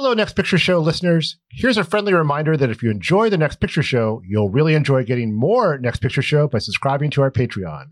[0.00, 1.38] Hello, Next Picture Show listeners.
[1.50, 5.02] Here's a friendly reminder that if you enjoy the Next Picture Show, you'll really enjoy
[5.02, 7.86] getting more Next Picture Show by subscribing to our Patreon.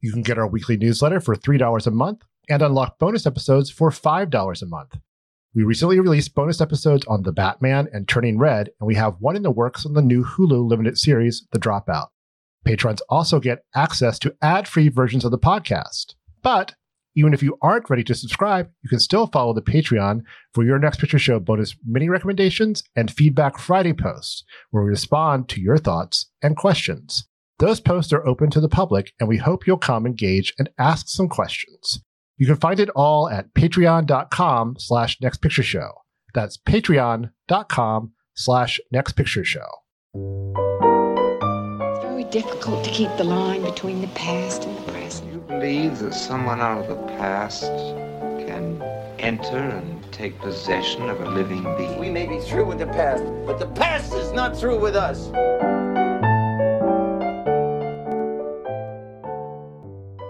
[0.00, 3.90] You can get our weekly newsletter for $3 a month and unlock bonus episodes for
[3.90, 4.96] $5 a month.
[5.54, 9.36] We recently released bonus episodes on The Batman and Turning Red, and we have one
[9.36, 12.06] in the works on the new Hulu limited series, The Dropout.
[12.64, 16.14] Patrons also get access to ad free versions of the podcast.
[16.42, 16.76] But
[17.14, 20.22] even if you aren't ready to subscribe, you can still follow the Patreon
[20.54, 25.48] for your next picture show bonus mini recommendations and feedback Friday posts, where we respond
[25.50, 27.28] to your thoughts and questions.
[27.58, 31.08] Those posts are open to the public, and we hope you'll come engage and ask
[31.08, 32.02] some questions.
[32.36, 35.92] You can find it all at patreon.com slash next picture show.
[36.34, 39.68] That's patreon.com slash next picture show.
[40.14, 45.31] It's very difficult to keep the line between the past and the present
[45.62, 47.62] believe that someone out of the past
[48.48, 48.82] can
[49.20, 52.00] enter and take possession of a living being?
[52.00, 55.28] We may be through with the past, but the past is not through with us.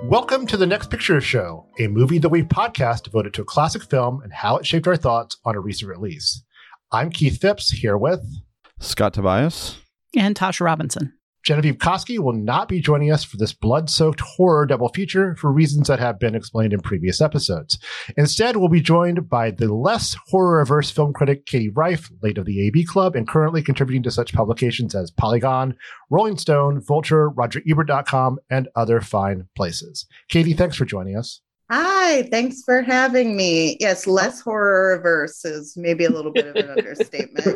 [0.05, 3.85] Welcome to the Next Picture Show, a movie the week podcast devoted to a classic
[3.85, 6.43] film and how it shaped our thoughts on a recent release.
[6.91, 8.21] I'm Keith Phipps here with
[8.81, 9.79] Scott Tobias
[10.15, 11.15] and Tasha Robinson.
[11.43, 15.51] Genevieve Koski will not be joining us for this blood soaked horror double feature for
[15.51, 17.79] reasons that have been explained in previous episodes.
[18.17, 22.47] Instead, we'll be joined by the less horror averse film critic Katie Rife, late of
[22.47, 25.75] the AV Club, and currently contributing to such publications as Polygon,
[26.11, 30.07] Rolling Stone, Vulture, RogerEbert.com, and other fine places.
[30.29, 31.41] Katie, thanks for joining us.
[31.75, 33.79] Hi, thanks for having me.
[33.81, 37.47] Yes, less horror averse is maybe a little bit of an understatement.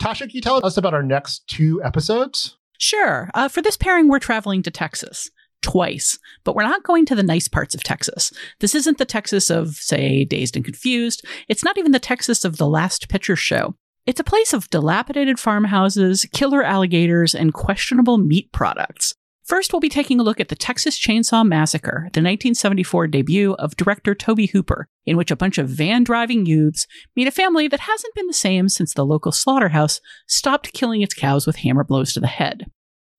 [0.00, 2.56] Tasha, can you tell us about our next two episodes?
[2.78, 3.28] Sure.
[3.34, 7.22] Uh, for this pairing, we're traveling to Texas twice, but we're not going to the
[7.22, 8.32] nice parts of Texas.
[8.60, 11.26] This isn't the Texas of, say, Dazed and Confused.
[11.48, 13.74] It's not even the Texas of the last picture show.
[14.06, 19.14] It's a place of dilapidated farmhouses, killer alligators, and questionable meat products.
[19.52, 23.76] First, we'll be taking a look at the Texas Chainsaw Massacre, the 1974 debut of
[23.76, 27.80] director Tobe Hooper, in which a bunch of van driving youths meet a family that
[27.80, 32.14] hasn't been the same since the local slaughterhouse stopped killing its cows with hammer blows
[32.14, 32.70] to the head.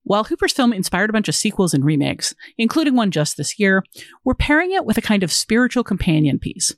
[0.02, 3.84] While Hooper's film inspired a bunch of sequels and remakes, including one just this year,
[4.26, 6.74] we're pairing it with a kind of spiritual companion piece.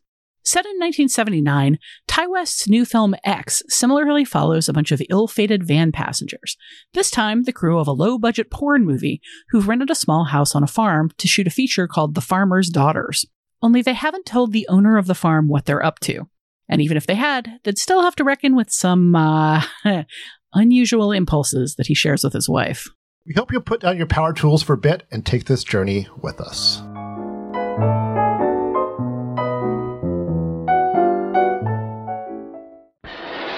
[0.45, 5.63] Set in 1979, Ti West's new film X similarly follows a bunch of ill fated
[5.63, 6.55] van passengers,
[6.93, 10.53] this time the crew of a low budget porn movie who've rented a small house
[10.53, 13.25] on a farm to shoot a feature called The Farmer's Daughters.
[13.63, 16.29] Only they haven't told the owner of the farm what they're up to.
[16.69, 19.63] And even if they had, they'd still have to reckon with some, uh,
[20.53, 22.87] unusual impulses that he shares with his wife.
[23.25, 26.07] We hope you'll put down your power tools for a bit and take this journey
[26.21, 26.83] with us.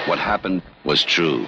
[0.08, 1.46] What happened was true.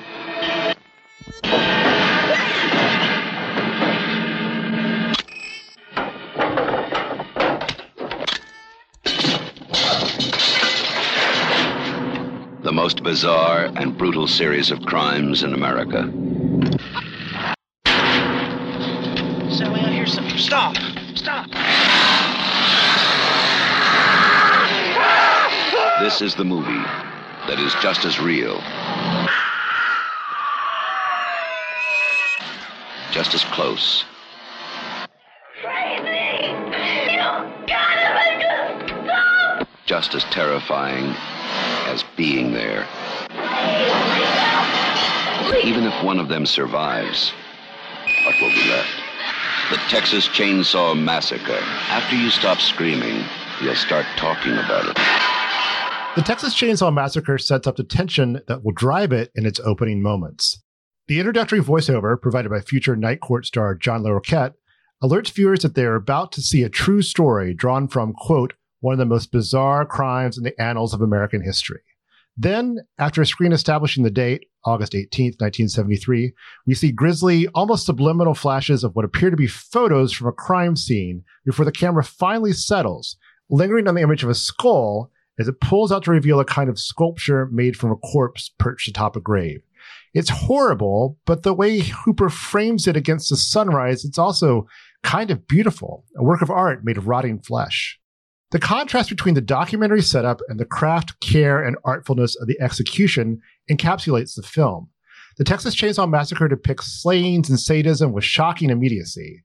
[12.62, 16.12] The most bizarre and brutal series of crimes in America.
[19.56, 20.38] Sally, I hear something.
[20.38, 20.76] Stop!
[21.16, 21.50] Stop!
[26.02, 27.09] This is the movie
[27.50, 28.62] that is just as real.
[33.12, 34.06] Just as close.
[39.88, 41.16] Just as terrifying
[41.88, 42.88] as being there.
[45.64, 47.34] Even if one of them survives,
[48.26, 48.90] what will be left?
[49.72, 51.64] The Texas Chainsaw Massacre.
[51.90, 53.24] After you stop screaming,
[53.60, 55.39] you'll start talking about it.
[56.16, 60.02] The Texas Chainsaw Massacre sets up the tension that will drive it in its opening
[60.02, 60.62] moments.
[61.08, 64.54] The introductory voiceover, provided by future Night Court star John Larroquette,
[65.04, 68.94] alerts viewers that they are about to see a true story drawn from, quote, one
[68.94, 71.82] of the most bizarre crimes in the annals of American history.
[72.36, 76.34] Then, after a screen establishing the date, August 18th, 1973,
[76.66, 80.76] we see grisly, almost subliminal flashes of what appear to be photos from a crime
[80.76, 83.16] scene before the camera finally settles,
[83.50, 86.70] lingering on the image of a skull as it pulls out to reveal a kind
[86.70, 89.62] of sculpture made from a corpse perched atop a grave.
[90.14, 94.68] It's horrible, but the way Hooper frames it against the sunrise, it's also
[95.04, 98.00] kind of beautiful, a work of art made of rotting flesh.
[98.52, 103.42] The contrast between the documentary setup and the craft, care, and artfulness of the execution
[103.72, 104.90] encapsulates the film.
[105.38, 109.44] The Texas Chainsaw Massacre depicts slayings and sadism with shocking immediacy.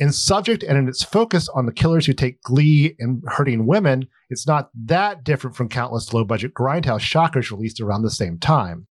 [0.00, 4.08] In subject and in its focus on the killers who take glee in hurting women,
[4.30, 8.86] it's not that different from countless low budget grindhouse shockers released around the same time.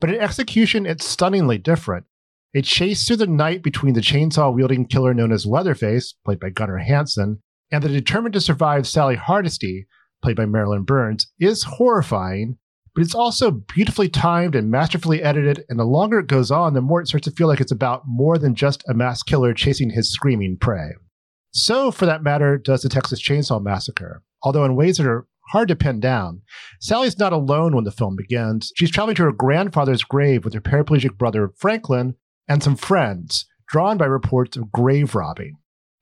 [0.00, 2.06] But in execution, it's stunningly different.
[2.54, 6.50] A chase through the night between the chainsaw wielding killer known as Leatherface, played by
[6.50, 7.40] Gunnar Hansen,
[7.72, 9.88] and the determined to survive Sally Hardesty,
[10.22, 12.58] played by Marilyn Burns, is horrifying,
[12.94, 15.64] but it's also beautifully timed and masterfully edited.
[15.68, 18.02] And the longer it goes on, the more it starts to feel like it's about
[18.06, 20.90] more than just a mass killer chasing his screaming prey.
[21.52, 24.22] So, for that matter, does the Texas Chainsaw Massacre.
[24.42, 26.42] Although in ways that are hard to pin down,
[26.80, 28.72] Sally's not alone when the film begins.
[28.76, 32.14] She's traveling to her grandfather's grave with her paraplegic brother Franklin
[32.48, 35.56] and some friends, drawn by reports of grave robbing.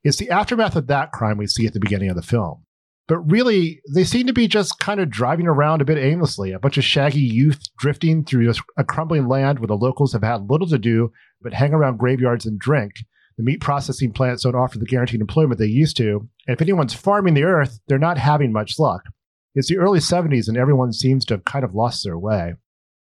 [0.05, 2.62] It's the aftermath of that crime we see at the beginning of the film.
[3.09, 6.59] But really, they seem to be just kind of driving around a bit aimlessly, a
[6.59, 10.69] bunch of shaggy youth drifting through a crumbling land where the locals have had little
[10.69, 11.13] to do
[11.43, 12.93] but hang around graveyards and drink.
[13.37, 16.29] The meat processing plants don't offer the guaranteed employment they used to.
[16.47, 19.03] And if anyone's farming the earth, they're not having much luck.
[19.55, 22.55] It's the early 70s and everyone seems to have kind of lost their way.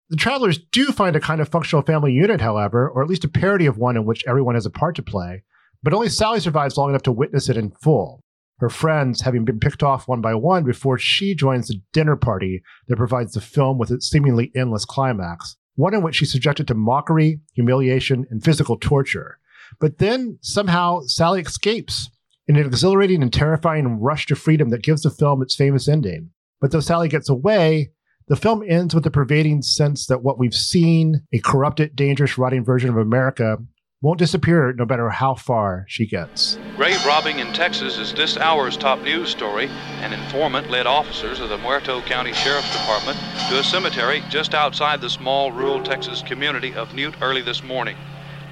[0.10, 3.30] The travelers do find a kind of functional family unit, however, or at least a
[3.30, 5.44] parody of one in which everyone has a part to play,
[5.84, 8.24] but only Sally survives long enough to witness it in full
[8.62, 12.62] her friends having been picked off one by one before she joins the dinner party
[12.88, 16.75] that provides the film with its seemingly endless climax, one in which she's subjected to
[16.75, 19.40] mockery, humiliation, and physical torture.
[19.80, 22.12] But then somehow Sally escapes
[22.48, 26.30] in an exhilarating and terrifying rush to freedom that gives the film its famous ending.
[26.60, 27.94] But though Sally gets away,
[28.28, 32.64] the film ends with the pervading sense that what we've seen, a corrupted, dangerous, rotting
[32.64, 33.57] version of America,
[34.01, 36.57] won't disappear no matter how far she gets.
[36.75, 39.68] Grave robbing in Texas is this hour's top news story.
[40.01, 43.18] An informant led officers of the Muerto County Sheriff's Department
[43.50, 47.95] to a cemetery just outside the small rural Texas community of Newt early this morning.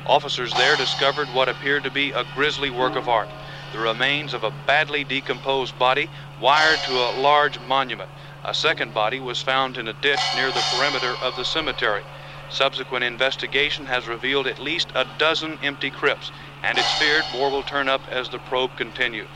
[0.05, 3.29] Officers there discovered what appeared to be a grisly work of art
[3.71, 6.09] the remains of a badly decomposed body
[6.41, 8.09] wired to a large monument.
[8.43, 12.03] A second body was found in a ditch near the perimeter of the cemetery.
[12.49, 16.31] Subsequent investigation has revealed at least a dozen empty crypts,
[16.63, 19.27] and it's feared more will turn up as the probe continues.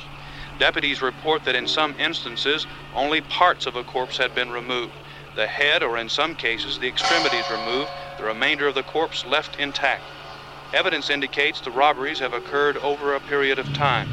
[0.57, 2.65] Deputies report that in some instances,
[2.95, 4.93] only parts of a corpse had been removed.
[5.35, 9.59] The head, or in some cases, the extremities removed, the remainder of the corpse left
[9.59, 10.01] intact.
[10.73, 14.07] Evidence indicates the robberies have occurred over a period of time.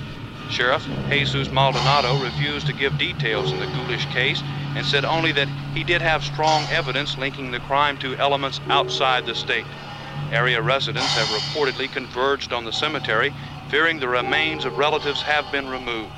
[0.50, 4.42] Sheriff Jesus Maldonado refused to give details in the ghoulish case
[4.76, 9.26] and said only that he did have strong evidence linking the crime to elements outside
[9.26, 9.66] the state.
[10.30, 13.34] Area residents have reportedly converged on the cemetery,
[13.68, 16.12] fearing the remains of relatives have been removed.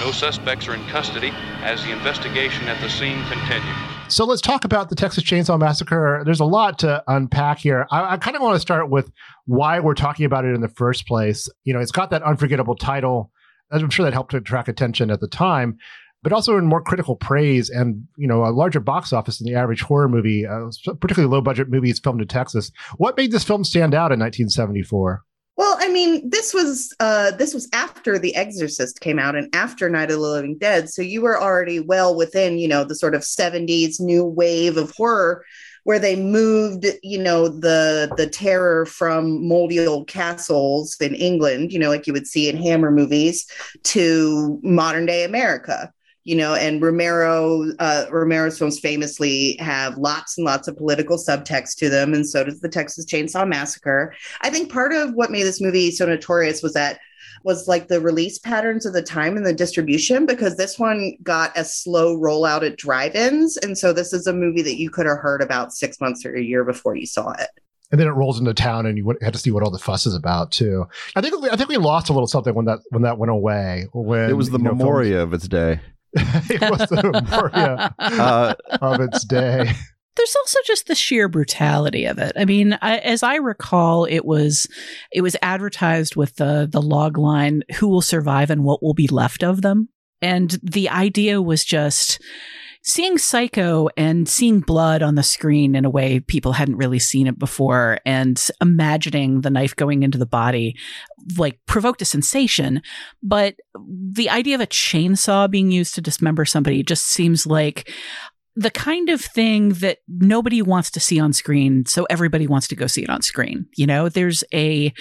[0.00, 1.32] No suspects are in custody
[1.62, 3.76] as the investigation at the scene continues.
[4.08, 6.22] So let's talk about the Texas Chainsaw Massacre.
[6.24, 7.86] There's a lot to unpack here.
[7.90, 9.10] I, I kind of want to start with
[9.46, 11.48] why we're talking about it in the first place.
[11.64, 13.30] You know, it's got that unforgettable title.
[13.70, 15.78] I'm sure that helped to attract attention at the time
[16.22, 19.58] but also in more critical praise and you know a larger box office than the
[19.58, 20.70] average horror movie, uh,
[21.00, 22.70] particularly low budget movies filmed in Texas.
[22.96, 25.24] What made this film stand out in 1974?
[25.56, 29.90] Well, I mean, this was uh, this was after The Exorcist came out and after
[29.90, 33.14] Night of the Living Dead, so you were already well within you know the sort
[33.14, 35.44] of 70s new wave of horror
[35.84, 41.78] where they moved you know the the terror from moldy old castles in england you
[41.78, 43.46] know like you would see in hammer movies
[43.82, 45.92] to modern day america
[46.24, 51.76] you know, and Romero, uh, Romero's films famously have lots and lots of political subtext
[51.78, 54.14] to them, and so does the Texas Chainsaw Massacre.
[54.40, 57.00] I think part of what made this movie so notorious was that
[57.44, 61.56] was like the release patterns of the time and the distribution because this one got
[61.56, 65.18] a slow rollout at drive-ins and so this is a movie that you could have
[65.18, 67.48] heard about six months or a year before you saw it.
[67.90, 70.06] And then it rolls into town and you had to see what all the fuss
[70.06, 70.86] is about too.
[71.16, 73.86] I think i think we lost a little something when that when that went away
[73.92, 75.80] when it was the memoria know, of its day
[76.50, 79.72] it was the memoria uh, of its day.
[80.14, 82.32] There's also just the sheer brutality of it.
[82.36, 84.68] I mean, I, as I recall, it was
[85.10, 89.08] it was advertised with the the log line "Who will survive and what will be
[89.08, 89.88] left of them,"
[90.20, 92.20] and the idea was just
[92.82, 97.26] seeing Psycho and seeing blood on the screen in a way people hadn't really seen
[97.26, 100.76] it before and imagining the knife going into the body
[101.36, 102.82] like provoked a sensation.
[103.22, 107.92] But the idea of a chainsaw being used to dismember somebody just seems like
[108.54, 112.76] the kind of thing that nobody wants to see on screen so everybody wants to
[112.76, 114.08] go see it on screen you know?
[114.08, 114.92] There's a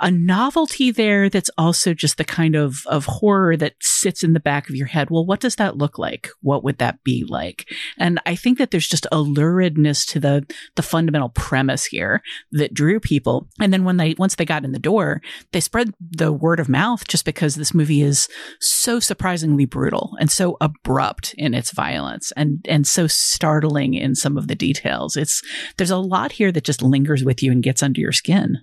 [0.00, 4.40] a novelty there that's also just the kind of of horror that sits in the
[4.40, 5.10] back of your head.
[5.10, 6.30] Well what does that look like?
[6.40, 7.68] What would that be like?
[7.98, 12.22] And i think that there's just a luridness to the the fundamental premise here
[12.52, 13.48] that drew people.
[13.60, 15.20] And then when they once they got in the door
[15.52, 18.28] they spread the word of mouth just because this movie is
[18.60, 22.32] so surprisingly brutal and so abrupt in its violence.
[22.36, 25.16] And and so startling in some of the details.
[25.16, 25.42] It's
[25.76, 28.58] there's a lot here that just lingers with you and gets under your skin.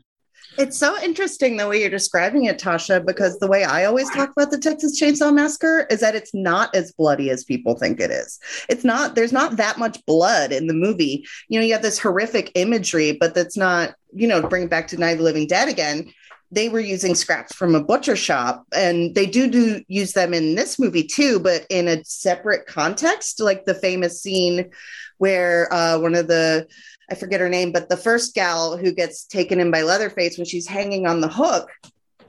[0.57, 4.31] It's so interesting the way you're describing it, Tasha, because the way I always talk
[4.31, 8.11] about the Texas Chainsaw Massacre is that it's not as bloody as people think it
[8.11, 8.39] is.
[8.69, 11.25] It's not, there's not that much blood in the movie.
[11.49, 14.87] You know, you have this horrific imagery, but that's not, you know, bring it back
[14.89, 16.13] to Night of the Living Dead again,
[16.53, 20.55] they were using scraps from a butcher shop and they do do use them in
[20.55, 24.69] this movie too but in a separate context like the famous scene
[25.17, 26.67] where uh, one of the
[27.09, 30.45] i forget her name but the first gal who gets taken in by leatherface when
[30.45, 31.69] she's hanging on the hook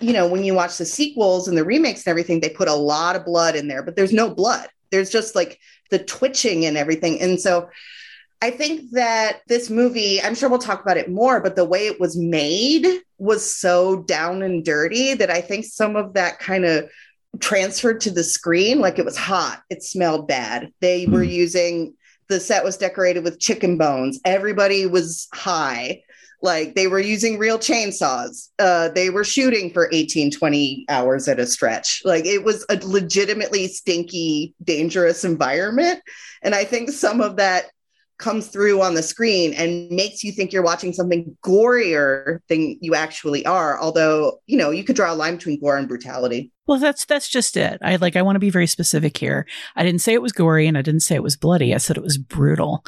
[0.01, 2.75] you know when you watch the sequels and the remakes and everything they put a
[2.75, 4.69] lot of blood in there but there's no blood.
[4.91, 5.59] There's just like
[5.91, 7.21] the twitching and everything.
[7.21, 7.69] And so
[8.43, 11.87] I think that this movie, I'm sure we'll talk about it more, but the way
[11.87, 12.87] it was made
[13.19, 16.91] was so down and dirty that I think some of that kind of
[17.41, 18.81] transferred to the screen.
[18.81, 20.73] Like it was hot, it smelled bad.
[20.81, 21.13] They mm.
[21.13, 21.95] were using
[22.29, 24.21] the set was decorated with chicken bones.
[24.25, 26.03] Everybody was high.
[26.43, 28.49] Like they were using real chainsaws.
[28.59, 32.03] Uh, they were shooting for 18, 20 hours at a stretch.
[32.05, 36.01] Like it was a legitimately stinky, dangerous environment.
[36.43, 37.71] And I think some of that
[38.19, 42.95] comes through on the screen and makes you think you're watching something gorier than you
[42.95, 43.81] actually are.
[43.81, 46.53] Although you know you could draw a line between gore and brutality.
[46.67, 47.79] Well that's that's just it.
[47.83, 49.47] I like i want to be very specific here.
[49.77, 51.75] I didn't say it was gory and i didn't say it was bloody.
[51.75, 52.85] I said it was brutal.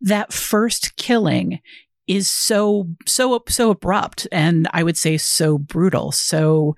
[0.00, 1.60] That first killing
[2.06, 6.10] is so so so abrupt and i would say so brutal.
[6.12, 6.74] So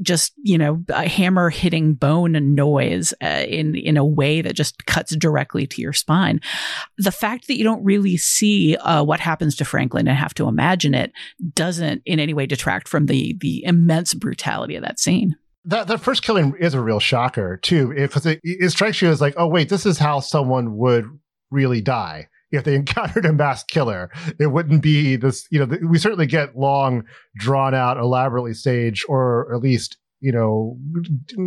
[0.00, 4.54] just you know a hammer hitting bone and noise uh, in in a way that
[4.54, 6.40] just cuts directly to your spine.
[6.98, 10.48] The fact that you don't really see uh, what happens to franklin and have to
[10.48, 11.12] imagine it
[11.54, 15.36] doesn't in any way detract from the the immense brutality of that scene.
[15.64, 19.20] That that first killing is a real shocker too because it, it strikes you as
[19.20, 21.06] like oh wait this is how someone would
[21.50, 24.10] really die if they encountered a mass killer.
[24.38, 27.04] It wouldn't be this, you know, we certainly get long,
[27.36, 30.78] drawn out, elaborately staged, or at least, you know,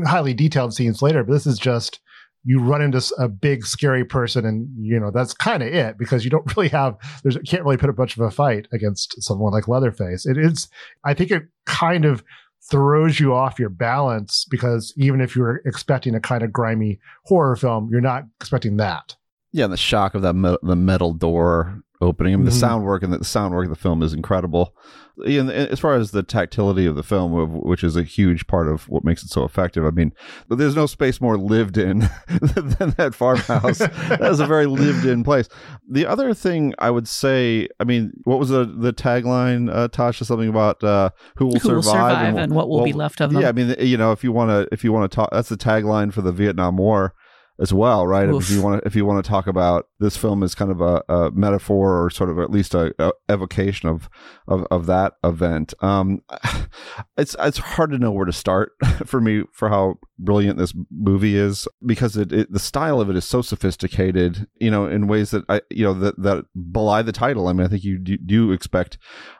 [0.05, 1.23] highly detailed scenes later.
[1.23, 1.99] But this is just,
[2.43, 6.23] you run into a big, scary person, and, you know, that's kind of it because
[6.23, 9.53] you don't really have, there's, can't really put a bunch of a fight against someone
[9.53, 10.25] like Leatherface.
[10.25, 10.67] It is,
[11.03, 12.23] I think it kind of,
[12.69, 17.55] throws you off your balance because even if you're expecting a kind of grimy horror
[17.55, 19.15] film, you're not expecting that.
[19.51, 22.33] Yeah, and the shock of that me- the metal door opening.
[22.33, 22.53] I mean, mm-hmm.
[22.53, 24.75] the sound work and the, the sound work of the film is incredible.
[25.23, 28.89] And as far as the tactility of the film, which is a huge part of
[28.89, 30.13] what makes it so effective, I mean,
[30.49, 33.77] there's no space more lived in than that farmhouse.
[33.79, 35.47] that is a very lived in place.
[35.87, 40.25] The other thing I would say, I mean, what was the the tagline, uh, Tasha?
[40.25, 42.93] Something about uh, who will who survive, will survive and, and, what will well, be
[42.93, 43.41] left of them.
[43.41, 45.49] Yeah, I mean, you know, if you want to, if you want to talk, that's
[45.49, 47.13] the tagline for the Vietnam War
[47.59, 48.27] as well, right?
[48.29, 48.43] Oof.
[48.43, 50.81] If you want to, if you want to talk about this film as kind of
[50.81, 54.09] a, a metaphor or sort of at least a, a evocation of,
[54.47, 56.21] of of that event, um,
[57.17, 58.73] it's it's hard to know where to start
[59.05, 63.15] for me for how brilliant this movie is because it, it, the style of it
[63.15, 67.11] is so sophisticated, you know, in ways that I you know that that belie the
[67.11, 67.47] title.
[67.47, 68.97] I mean, I think you do, do expect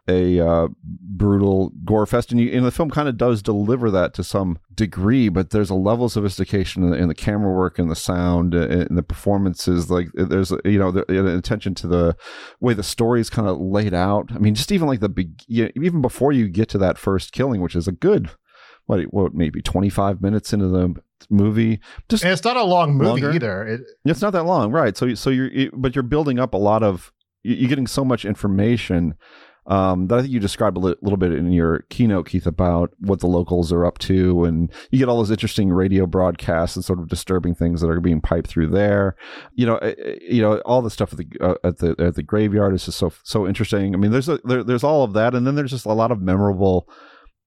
[0.07, 4.13] a uh, brutal gore fest, and, you, and the film kind of does deliver that
[4.15, 7.79] to some degree, but there's a level of sophistication in the, in the camera work
[7.79, 9.89] and the sound uh, and the performances.
[9.89, 12.15] Like uh, there's uh, you know the, the attention to the
[12.59, 14.31] way the story is kind of laid out.
[14.33, 17.61] I mean, just even like the big, even before you get to that first killing,
[17.61, 18.29] which is a good
[18.85, 20.95] what what maybe 25 minutes into the
[21.29, 23.31] movie just and it's not a long movie longer.
[23.31, 26.57] either it, it's not that long right so so you're but you're building up a
[26.57, 27.11] lot of
[27.43, 29.13] you're getting so much information
[29.67, 32.91] um, that I think you described a li- little bit in your keynote, Keith, about
[32.99, 36.83] what the locals are up to, and you get all those interesting radio broadcasts and
[36.83, 39.15] sort of disturbing things that are being piped through there.
[39.53, 42.23] You know, uh, you know, all the stuff at the uh, at the at the
[42.23, 43.93] graveyard is just so so interesting.
[43.93, 46.11] I mean, there's a, there, there's all of that, and then there's just a lot
[46.11, 46.89] of memorable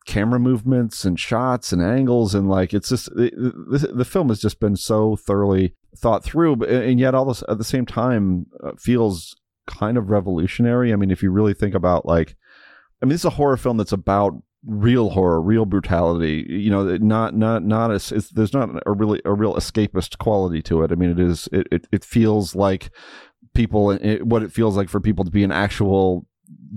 [0.07, 4.39] camera movements and shots and angles and like it's just it, the, the film has
[4.39, 8.45] just been so thoroughly thought through but and yet all this at the same time
[8.63, 9.35] uh, feels
[9.67, 10.93] kind of revolutionary.
[10.93, 12.37] I mean, if you really think about like,
[13.03, 14.35] I mean, this is a horror film that's about
[14.67, 16.47] real horror, real brutality.
[16.49, 20.83] You know, not not not as there's not a really a real escapist quality to
[20.83, 20.93] it.
[20.93, 22.91] I mean, it is it it, it feels like
[23.55, 26.27] people it, what it feels like for people to be in actual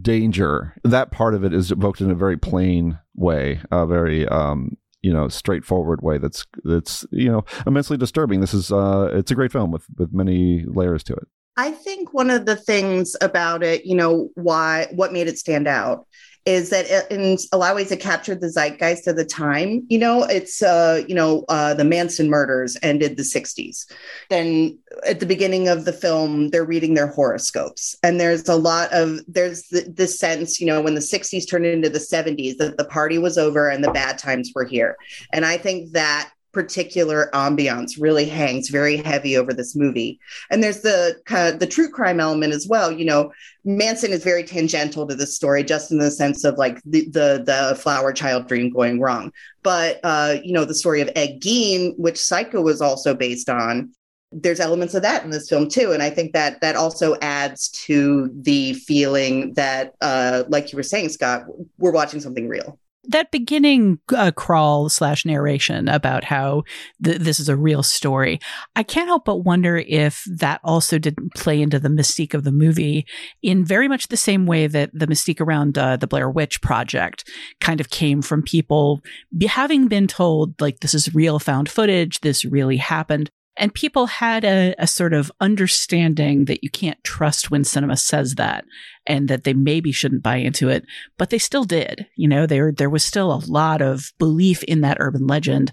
[0.01, 0.75] danger.
[0.83, 5.13] That part of it is evoked in a very plain way, a very um you
[5.13, 8.41] know straightforward way that's that's you know immensely disturbing.
[8.41, 11.27] This is uh it's a great film with with many layers to it.
[11.57, 15.67] I think one of the things about it, you know, why what made it stand
[15.67, 16.05] out
[16.45, 19.85] is that it, in a lot of ways it captured the zeitgeist of the time.
[19.89, 23.91] You know, it's uh, you know, uh, the Manson murders ended the 60s.
[24.29, 27.97] Then at the beginning of the film, they're reading their horoscopes.
[28.01, 31.65] And there's a lot of there's the, this sense, you know, when the 60s turned
[31.65, 34.95] into the 70s, that the party was over and the bad times were here.
[35.33, 40.19] And I think that particular ambiance really hangs very heavy over this movie.
[40.49, 42.91] And there's the kind of the true crime element as well.
[42.91, 43.31] You know,
[43.63, 47.43] Manson is very tangential to this story, just in the sense of like the the,
[47.45, 49.31] the flower child dream going wrong.
[49.61, 53.91] But uh, you know, the story of Ed Gein, which Psycho was also based on,
[54.31, 57.69] there's elements of that in this film too and i think that that also adds
[57.69, 61.45] to the feeling that uh like you were saying scott
[61.77, 66.63] we're watching something real that beginning uh, crawl slash narration about how
[67.03, 68.39] th- this is a real story,
[68.75, 72.51] I can't help but wonder if that also didn't play into the mystique of the
[72.51, 73.05] movie
[73.41, 77.29] in very much the same way that the mystique around uh, the Blair Witch Project
[77.61, 79.01] kind of came from people
[79.37, 83.29] be- having been told, like, this is real found footage, this really happened.
[83.59, 88.35] And people had a, a, sort of understanding that you can't trust when cinema says
[88.35, 88.65] that
[89.07, 90.85] and that they maybe shouldn't buy into it,
[91.17, 92.05] but they still did.
[92.15, 95.71] You know, there, there was still a lot of belief in that urban legend,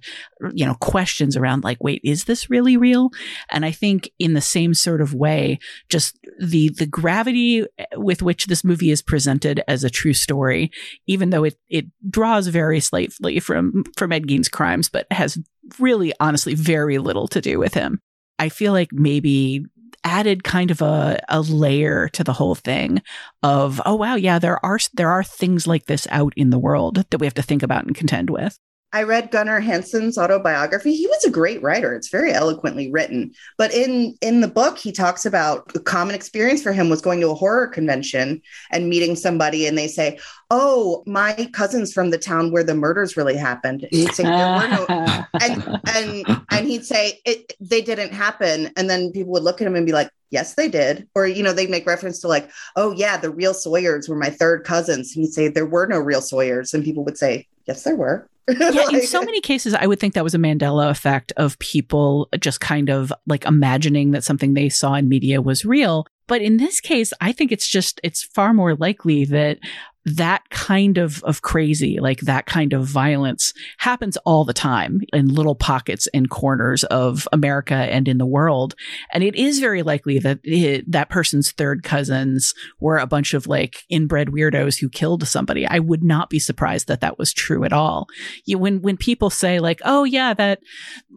[0.52, 3.10] you know, questions around like, wait, is this really real?
[3.50, 8.46] And I think in the same sort of way, just the, the gravity with which
[8.46, 10.70] this movie is presented as a true story,
[11.06, 15.38] even though it, it draws very slightly from, from Ed Gein's crimes, but has
[15.80, 18.00] really honestly very little to do with him.
[18.38, 19.64] I feel like maybe
[20.02, 23.02] added kind of a, a layer to the whole thing
[23.42, 27.04] of, oh wow, yeah, there are there are things like this out in the world
[27.10, 28.58] that we have to think about and contend with.
[28.94, 30.94] I read Gunnar Hansen's autobiography.
[30.94, 31.96] He was a great writer.
[31.96, 33.34] It's very eloquently written.
[33.58, 37.20] But in in the book, he talks about a common experience for him was going
[37.20, 42.18] to a horror convention and meeting somebody, and they say, "Oh, my cousin's from the
[42.18, 44.86] town where the murders really happened." And he'd say, "There were no,"
[45.42, 47.20] and and and he'd say,
[47.58, 50.68] "They didn't happen." And then people would look at him and be like, yes they
[50.68, 54.16] did or you know they'd make reference to like oh yeah the real sawyers were
[54.16, 57.46] my third cousins and he'd say there were no real sawyers and people would say
[57.66, 58.26] yes there were
[58.58, 61.58] yeah, like, in so many cases, I would think that was a Mandela effect of
[61.58, 66.06] people just kind of like imagining that something they saw in media was real.
[66.26, 69.58] But in this case, I think it's just, it's far more likely that
[70.04, 75.28] that kind of, of crazy, like that kind of violence happens all the time in
[75.28, 78.74] little pockets and corners of America and in the world.
[79.12, 83.46] And it is very likely that it, that person's third cousins were a bunch of
[83.46, 85.66] like inbred weirdos who killed somebody.
[85.66, 88.06] I would not be surprised that that was true at all.
[88.44, 90.60] You, when, when people say like, oh yeah, that,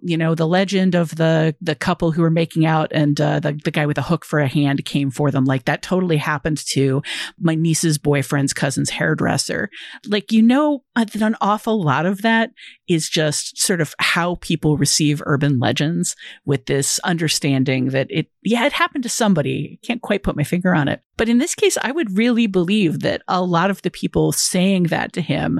[0.01, 3.59] you know, the legend of the, the couple who were making out and uh, the,
[3.65, 6.65] the guy with a hook for a hand came for them, like that totally happened
[6.67, 7.01] to
[7.37, 9.69] my niece's boyfriend's cousin cousin's hairdresser.
[10.07, 12.51] Like, you know, uh, that an awful lot of that
[12.87, 18.65] is just sort of how people receive urban legends with this understanding that it, yeah,
[18.65, 19.79] it happened to somebody.
[19.83, 21.01] Can't quite put my finger on it.
[21.17, 24.83] But in this case, I would really believe that a lot of the people saying
[24.83, 25.59] that to him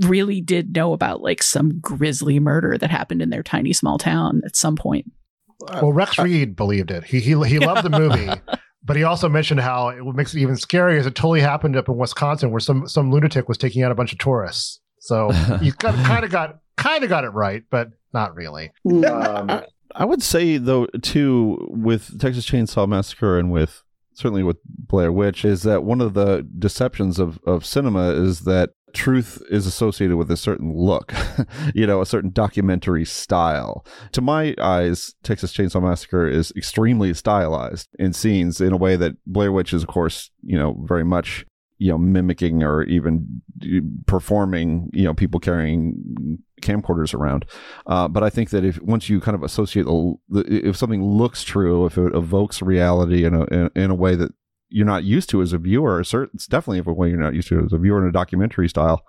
[0.00, 4.42] really did know about like some grisly murder that happened in their tiny small town
[4.44, 5.06] at some point.
[5.60, 7.02] Well, Rex Reed believed it.
[7.02, 8.30] He he he loved the movie.
[8.84, 11.88] But he also mentioned how it makes it even scarier is it totally happened up
[11.88, 14.80] in Wisconsin where some some lunatic was taking out a bunch of tourists.
[15.00, 15.30] So
[15.62, 18.72] you kind of got kind of got it right, but not really.
[18.86, 19.62] Um,
[19.94, 23.82] I would say though too with Texas Chainsaw Massacre and with
[24.14, 28.70] certainly with Blair Witch is that one of the deceptions of of cinema is that
[28.94, 31.12] truth is associated with a certain look,
[31.74, 33.84] you know, a certain documentary style.
[34.12, 39.16] To my eyes, Texas Chainsaw Massacre is extremely stylized in scenes in a way that
[39.26, 41.46] Blair Witch is, of course, you know, very much
[41.78, 43.40] you know mimicking or even
[44.06, 47.46] performing you know people carrying camcorders around
[47.86, 51.44] uh, but i think that if once you kind of associate the, if something looks
[51.44, 54.32] true if it evokes reality in a in, in a way that
[54.68, 57.64] you're not used to as a viewer, it's definitely a way you're not used to
[57.64, 59.04] as a viewer in a documentary style,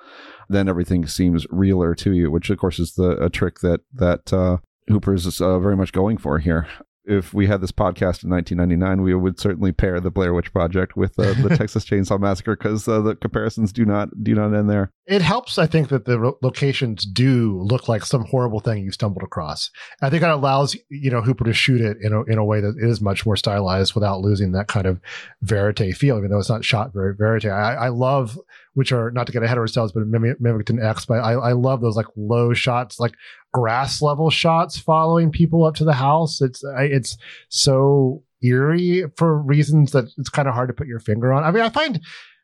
[0.48, 4.32] then everything seems realer to you, which of course is the a trick that that
[4.34, 6.68] uh, Hooper is uh, very much going for here.
[7.10, 10.96] If we had this podcast in 1999, we would certainly pair the Blair Witch Project
[10.96, 14.70] with uh, the Texas Chainsaw Massacre because uh, the comparisons do not do not end
[14.70, 14.92] there.
[15.08, 19.24] It helps, I think, that the locations do look like some horrible thing you stumbled
[19.24, 19.72] across.
[20.02, 22.62] I think that allows you know Hooper to shoot it in a, in a way
[22.62, 25.02] that is much more stylized without losing that kind of
[25.42, 27.46] verite feel, even though it's not shot very verite.
[27.46, 28.38] I, I love
[28.80, 31.06] which are not to get ahead of ourselves, but mimicked in X.
[31.06, 33.14] But I, I love those like low shots, like
[33.52, 36.42] grass level shots following people up to the house.
[36.42, 37.18] It's it's
[37.50, 41.44] so eerie for reasons that it's kind of hard to put your finger on.
[41.44, 42.02] I mean, I find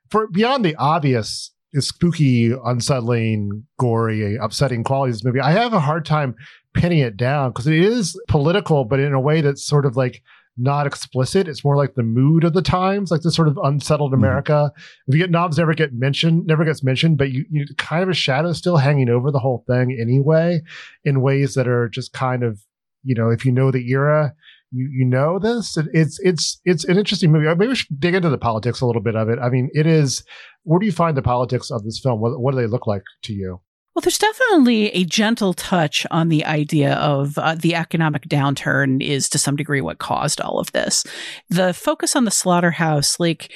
[0.10, 5.80] for beyond the obvious spooky, unsettling, gory, upsetting qualities of this movie, I have a
[5.80, 6.36] hard time
[6.74, 10.22] pinning it down because it is political, but in a way that's sort of like
[10.58, 11.48] not explicit.
[11.48, 14.24] It's more like the mood of the times, like this sort of unsettled mm-hmm.
[14.24, 14.72] America.
[14.72, 15.13] Mm-hmm.
[15.13, 18.78] Vietnam's never get mentioned, never gets mentioned, but you, you kind of a shadow still
[18.78, 20.62] hanging over the whole thing anyway,
[21.04, 22.60] in ways that are just kind of,
[23.04, 24.34] you know, if you know the era,
[24.72, 25.78] you you know this.
[25.78, 27.48] It, it's it's it's an interesting movie.
[27.48, 29.39] Maybe we should dig into the politics a little bit of it.
[29.39, 30.24] I mean, it is.
[30.63, 32.20] Where do you find the politics of this film?
[32.20, 33.62] What, what do they look like to you?
[33.95, 39.29] Well, there's definitely a gentle touch on the idea of uh, the economic downturn is
[39.29, 41.05] to some degree what caused all of this.
[41.49, 43.53] The focus on the slaughterhouse, like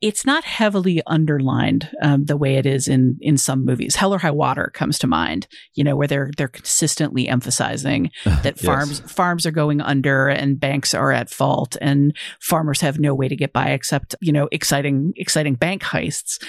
[0.00, 3.96] it's not heavily underlined um, the way it is in in some movies.
[3.96, 8.56] Hell or High Water comes to mind, you know, where they're they're consistently emphasizing that
[8.56, 8.64] yes.
[8.64, 13.28] farms farms are going under and banks are at fault and farmers have no way
[13.28, 16.42] to get by except you know exciting exciting bank heists.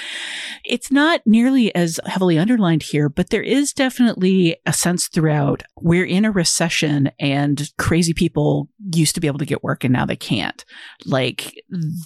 [0.63, 6.05] It's not nearly as heavily underlined here, but there is definitely a sense throughout we're
[6.05, 10.05] in a recession and crazy people used to be able to get work and now
[10.05, 10.63] they can't.
[11.05, 11.61] Like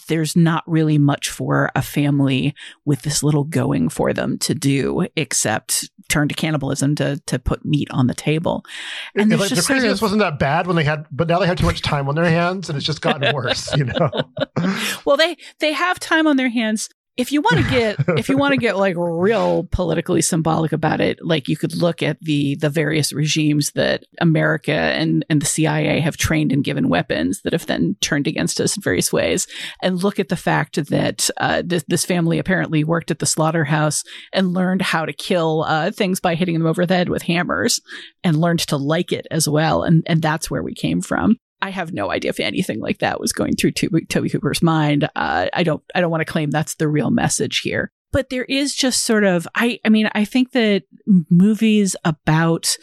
[0.08, 5.06] there's not really much for a family with this little going for them to do
[5.16, 8.64] except turn to cannibalism to to put meat on the table.
[9.16, 11.58] And like, the craziness of, wasn't that bad when they had, but now they have
[11.58, 13.76] too much time on their hands, and it's just gotten worse.
[13.76, 14.10] You know.
[15.06, 18.38] well, they they have time on their hands if you want to get if you
[18.38, 22.56] want to get like real politically symbolic about it like you could look at the
[22.56, 27.54] the various regimes that america and and the cia have trained and given weapons that
[27.54, 29.48] have then turned against us in various ways
[29.82, 34.04] and look at the fact that uh, this, this family apparently worked at the slaughterhouse
[34.34, 37.80] and learned how to kill uh, things by hitting them over the head with hammers
[38.24, 41.70] and learned to like it as well and and that's where we came from I
[41.70, 45.10] have no idea if anything like that was going through Tobe, Tobe Hooper's mind.
[45.16, 45.84] Uh, I don't.
[45.94, 47.92] I don't want to claim that's the real message here.
[48.12, 49.48] But there is just sort of.
[49.56, 49.80] I.
[49.86, 50.84] I mean, I think that
[51.30, 52.78] movies about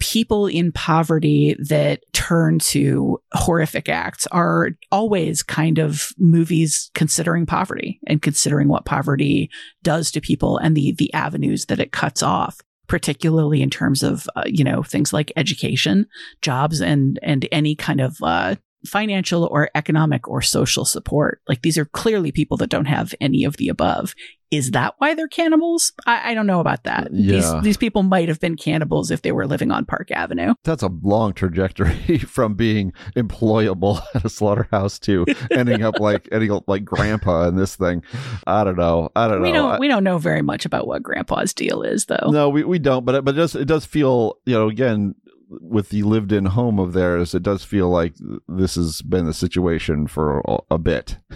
[0.00, 8.00] people in poverty that turn to horrific acts are always kind of movies considering poverty
[8.06, 9.50] and considering what poverty
[9.82, 14.28] does to people and the the avenues that it cuts off particularly in terms of
[14.34, 16.06] uh, you know things like education,
[16.42, 21.40] jobs, and and any kind of uh, financial or economic or social support.
[21.48, 24.14] Like these are clearly people that don't have any of the above.
[24.50, 25.92] Is that why they're cannibals?
[26.06, 27.08] I, I don't know about that.
[27.12, 27.34] Yeah.
[27.34, 30.54] These, these people might have been cannibals if they were living on Park Avenue.
[30.64, 36.50] That's a long trajectory from being employable at a slaughterhouse to ending up like ending
[36.50, 38.02] up like grandpa in this thing.
[38.44, 39.10] I don't know.
[39.14, 39.62] I don't we know.
[39.62, 42.30] Don't, I, we don't know very much about what grandpa's deal is though.
[42.30, 45.14] No, we, we don't, but it, but it does it does feel, you know, again,
[45.50, 48.14] with the lived in home of theirs, it does feel like
[48.48, 51.18] this has been the situation for a, bit.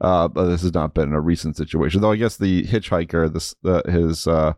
[0.00, 2.12] Uh, but this has not been a recent situation, though.
[2.12, 4.52] I guess the hitchhiker, this uh, his uh,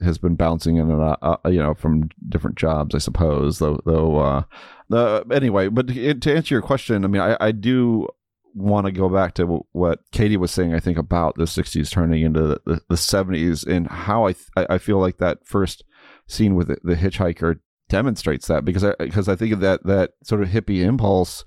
[0.00, 3.58] has been bouncing in and uh, you know from different jobs, I suppose.
[3.58, 4.44] Though, though.
[4.90, 8.08] Uh, anyway, but to answer your question, I mean, I, I do
[8.54, 10.72] want to go back to what Katie was saying.
[10.72, 14.66] I think about the '60s turning into the, the, the '70s and how I th-
[14.70, 15.84] I feel like that first
[16.26, 20.12] scene with the, the hitchhiker demonstrates that because I because I think of that that
[20.22, 21.44] sort of hippie impulse,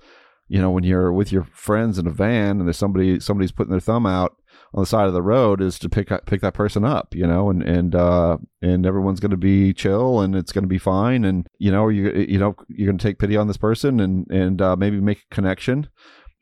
[0.47, 3.71] you know, when you're with your friends in a van and there's somebody somebody's putting
[3.71, 4.36] their thumb out
[4.73, 7.49] on the side of the road is to pick pick that person up, you know,
[7.49, 11.25] and and uh, and everyone's going to be chill and it's going to be fine,
[11.25, 14.30] and you know you you know you're going to take pity on this person and
[14.32, 15.89] and uh, maybe make a connection,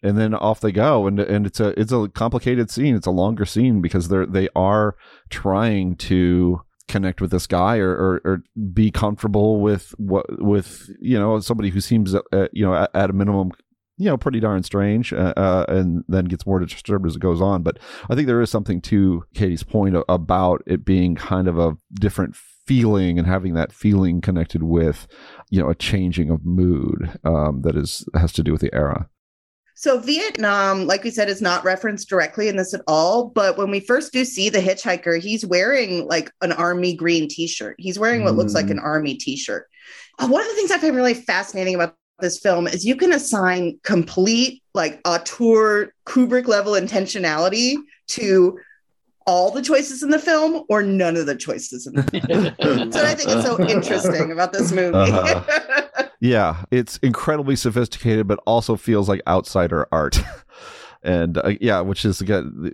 [0.04, 3.12] and then off they go, and and it's a it's a complicated scene, it's a
[3.12, 4.96] longer scene because they're they are
[5.30, 11.18] trying to connect with this guy or, or, or, be comfortable with what with you
[11.18, 13.52] know somebody who seems uh, you know at, at, a minimum
[13.98, 17.42] you know pretty darn strange uh, uh, and then gets more disturbed as it goes
[17.42, 17.64] on.
[17.64, 21.78] But i think there is something to katie's point about it being kind of a
[21.94, 25.08] different feeling and having that feeling connected with
[25.50, 29.08] you know a changing of mood um, that is has to do with the era
[29.80, 33.30] so Vietnam, like we said, is not referenced directly in this at all.
[33.30, 37.78] But when we first do see the hitchhiker, he's wearing like an army green t-shirt.
[37.80, 38.40] He's wearing what mm.
[38.40, 38.84] looks like an mm.
[38.84, 39.70] army t-shirt.
[40.20, 43.14] Uh, one of the things I find really fascinating about this film is you can
[43.14, 48.60] assign complete like auteur Kubrick level intentionality to
[49.26, 52.92] all the choices in the film or none of the choices in the film.
[52.92, 54.98] so I think it's so interesting about this movie.
[54.98, 55.79] Uh-huh.
[56.20, 60.20] yeah, it's incredibly sophisticated, but also feels like outsider art.
[61.04, 62.74] and uh, yeah, which is again,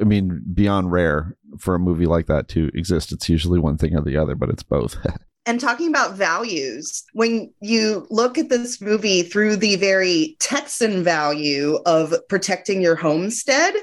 [0.00, 3.12] I mean, beyond rare for a movie like that to exist.
[3.12, 4.96] It's usually one thing or the other, but it's both.
[5.46, 11.78] and talking about values, when you look at this movie through the very Texan value
[11.86, 13.74] of protecting your homestead,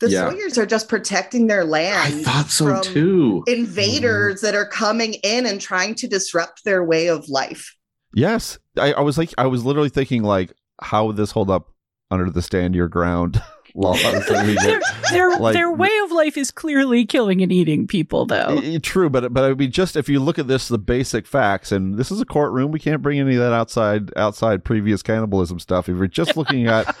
[0.00, 0.30] the Yeah.
[0.30, 2.14] Sawyers are just protecting their land.
[2.14, 3.44] I thought so from too.
[3.46, 7.76] Invaders that are coming in and trying to disrupt their way of life.
[8.14, 11.70] Yes, I, I was like, I was literally thinking like, how would this hold up
[12.10, 13.42] under the stand your ground
[13.74, 17.86] laws that we their their, Like- their way of life is clearly killing and eating
[17.86, 18.60] people, though.
[18.80, 21.96] True, but but I mean, just if you look at this, the basic facts, and
[21.96, 25.88] this is a courtroom, we can't bring any of that outside outside previous cannibalism stuff.
[25.88, 26.94] If you're just looking at,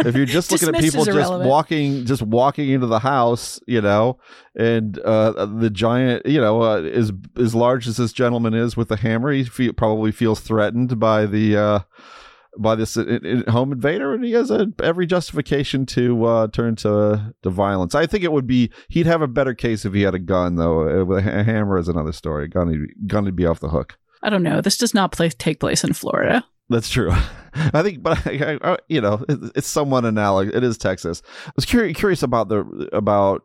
[0.00, 4.18] if you're just looking at people just walking, just walking into the house, you know,
[4.56, 8.88] and uh, the giant, you know, uh, as as large as this gentleman is with
[8.88, 11.56] the hammer, he fe- probably feels threatened by the.
[11.56, 11.78] Uh,
[12.58, 17.34] by this uh, home invader, and he has a, every justification to uh, turn to
[17.42, 17.94] to violence.
[17.94, 20.56] I think it would be he'd have a better case if he had a gun,
[20.56, 20.88] though.
[21.10, 22.48] Uh, a hammer is another story.
[22.48, 23.98] Gun, would- gun would be off the hook.
[24.22, 24.60] I don't know.
[24.60, 26.44] This does not play, take place in Florida.
[26.68, 27.10] That's true.
[27.54, 30.54] I think, but I, I, you know, it, it's somewhat analogous.
[30.54, 31.22] It is Texas.
[31.46, 33.44] I was curious, curious about the about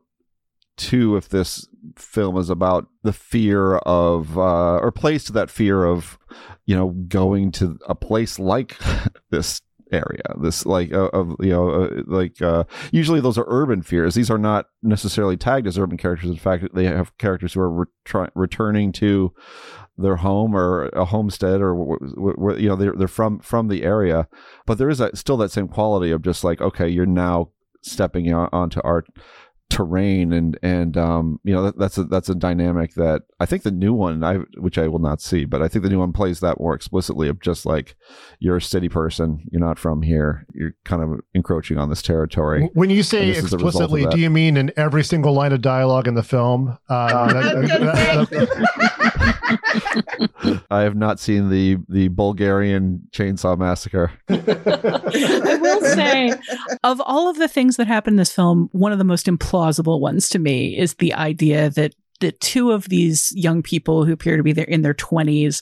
[0.77, 5.86] too if this film is about the fear of uh, or plays to that fear
[5.86, 6.17] of
[6.65, 8.77] you know going to a place like
[9.29, 13.81] this area this like uh, of you know uh, like uh usually those are urban
[13.81, 14.15] fears.
[14.15, 16.29] These are not necessarily tagged as urban characters.
[16.29, 19.33] In fact they have characters who are retri- returning to
[19.97, 23.83] their home or a homestead or wh- wh- you know they're, they're from from the
[23.83, 24.27] area.
[24.65, 28.49] But there is still that same quality of just like okay you're now stepping on,
[28.51, 29.05] onto our
[29.73, 33.63] terrain and and um you know that, that's a that's a dynamic that I think
[33.63, 36.13] the new one I which I will not see but I think the new one
[36.13, 37.95] plays that more explicitly of just like
[38.39, 42.69] you're a city person you're not from here you're kind of encroaching on this territory.
[42.73, 45.03] When you say And this is the result of explicitly, do you mean in every
[45.03, 46.77] single line of dialogue in the film?
[46.89, 49.12] Uh, that- that-
[50.69, 54.12] I have not seen the the Bulgarian chainsaw massacre.
[54.29, 56.33] I will say,
[56.83, 59.99] of all of the things that happen in this film, one of the most implausible
[59.99, 64.38] ones to me is the idea that that two of these young people who appear
[64.38, 65.62] to be there in their 20s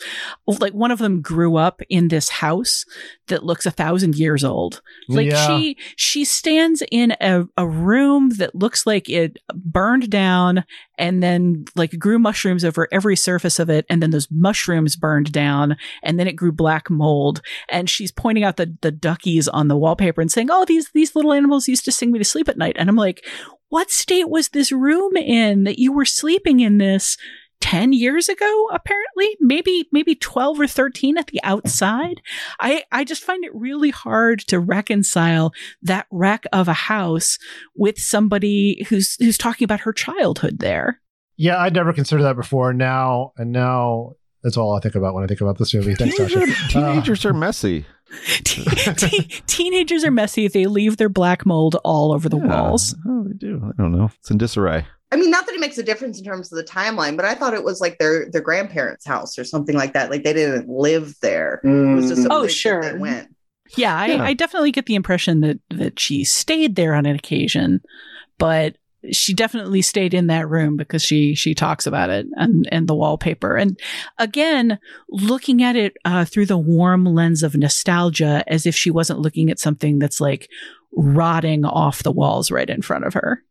[0.60, 2.86] like one of them grew up in this house
[3.28, 4.82] that looks a thousand years old.
[5.08, 5.48] Like Yeah.
[5.48, 10.66] she she stands in a, a room that looks like it burned down
[10.98, 15.32] and then like grew mushrooms over every surface of it and then those mushrooms burned
[15.32, 17.42] down and then it grew black mold.
[17.70, 21.16] And she's pointing out the the duckies on the wallpaper and saying oh these these
[21.16, 22.76] little animals used to sing me to sleep at night.
[22.78, 23.26] And i'm like
[23.72, 27.16] what state was this room in that you were sleeping in this
[27.62, 29.38] 10 years ago apparently?
[29.40, 32.22] Maybe maybe 12 or 13 at the outside?
[32.60, 35.54] I i just find it really hard to reconcile
[35.84, 37.38] that wreck of a house
[37.74, 41.00] with somebody who's who's talking about her childhood there.
[41.38, 42.74] Yeah, I'd never considered that before.
[42.74, 45.96] Now and now, that's all I think about when I think about this movie.
[45.96, 46.40] Thanks, Sasha.
[46.40, 47.86] Teenager- uh, teenagers are messy
[48.44, 48.64] Te-
[48.96, 52.48] te- teenagers are messy they leave their black mold all over the Yeah.
[52.62, 55.60] walls oh they do I don't know it's in disarray I mean, not that it
[55.60, 58.30] makes a difference in terms of the timeline, but I thought it was like their
[58.32, 60.10] their grandparents' house or something like that.
[60.10, 61.60] Like they didn't live there.
[61.66, 62.28] It was just mm.
[62.28, 62.82] a Oh, place that sure.
[62.82, 63.36] they went.
[63.76, 64.24] Yeah, I, Yeah.
[64.24, 67.82] I definitely get the impression that that she stayed there on an occasion,
[68.38, 68.78] but
[69.12, 72.96] she definitely stayed in that room because she she talks about it and and the
[72.96, 73.56] wallpaper.
[73.56, 73.80] And
[74.18, 79.20] again, looking at it uh, through the warm lens of nostalgia, as if she wasn't
[79.20, 80.50] looking at something that's like
[80.94, 83.44] rotting off the walls right in front of her.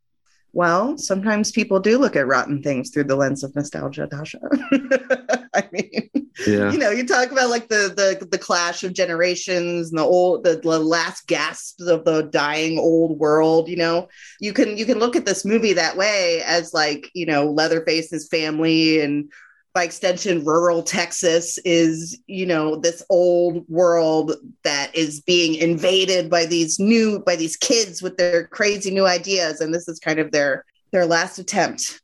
[0.52, 4.40] Well, sometimes people do look at rotten things through the lens of nostalgia, Dasha.
[5.54, 6.10] I mean,
[6.46, 6.72] Yeah.
[6.72, 10.44] you know, you talk about like the the the clash of generations and the old
[10.44, 13.68] the, the last gasps of the dying old world.
[13.68, 14.08] You know,
[14.40, 18.26] you can you can look at this movie that way as like you know Leatherface's
[18.28, 19.30] family and
[19.72, 24.32] by extension rural texas is you know this old world
[24.64, 29.60] that is being invaded by these new by these kids with their crazy new ideas
[29.60, 32.00] and this is kind of their their last attempt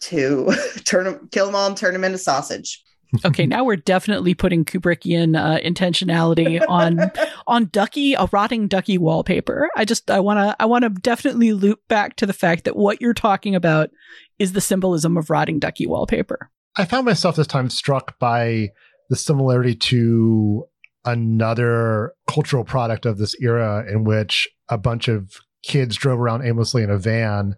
[0.00, 0.50] to
[0.84, 2.82] turn kill them all and turn them into sausage
[3.24, 7.10] Okay, now we're definitely putting Kubrickian uh, intentionality on
[7.46, 9.68] on ducky a rotting ducky wallpaper.
[9.76, 12.76] I just I want to I want to definitely loop back to the fact that
[12.76, 13.90] what you're talking about
[14.38, 16.50] is the symbolism of rotting ducky wallpaper.
[16.76, 18.70] I found myself this time struck by
[19.08, 20.66] the similarity to
[21.04, 26.82] another cultural product of this era in which a bunch of kids drove around aimlessly
[26.82, 27.56] in a van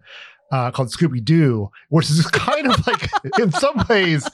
[0.51, 4.29] uh, called Scooby Doo, which is kind of like, in some ways,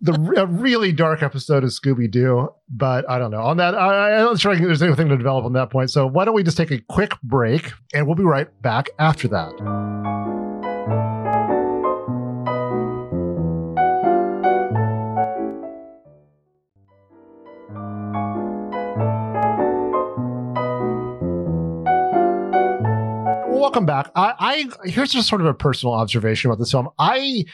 [0.00, 2.48] the a really dark episode of Scooby Doo.
[2.68, 3.42] But I don't know.
[3.42, 5.90] On that, I, I'm not sure there's anything to develop on that point.
[5.90, 9.28] So why don't we just take a quick break and we'll be right back after
[9.28, 10.39] that.
[23.60, 24.10] Welcome back.
[24.16, 26.88] I, I here's just sort of a personal observation about this film.
[26.98, 27.44] I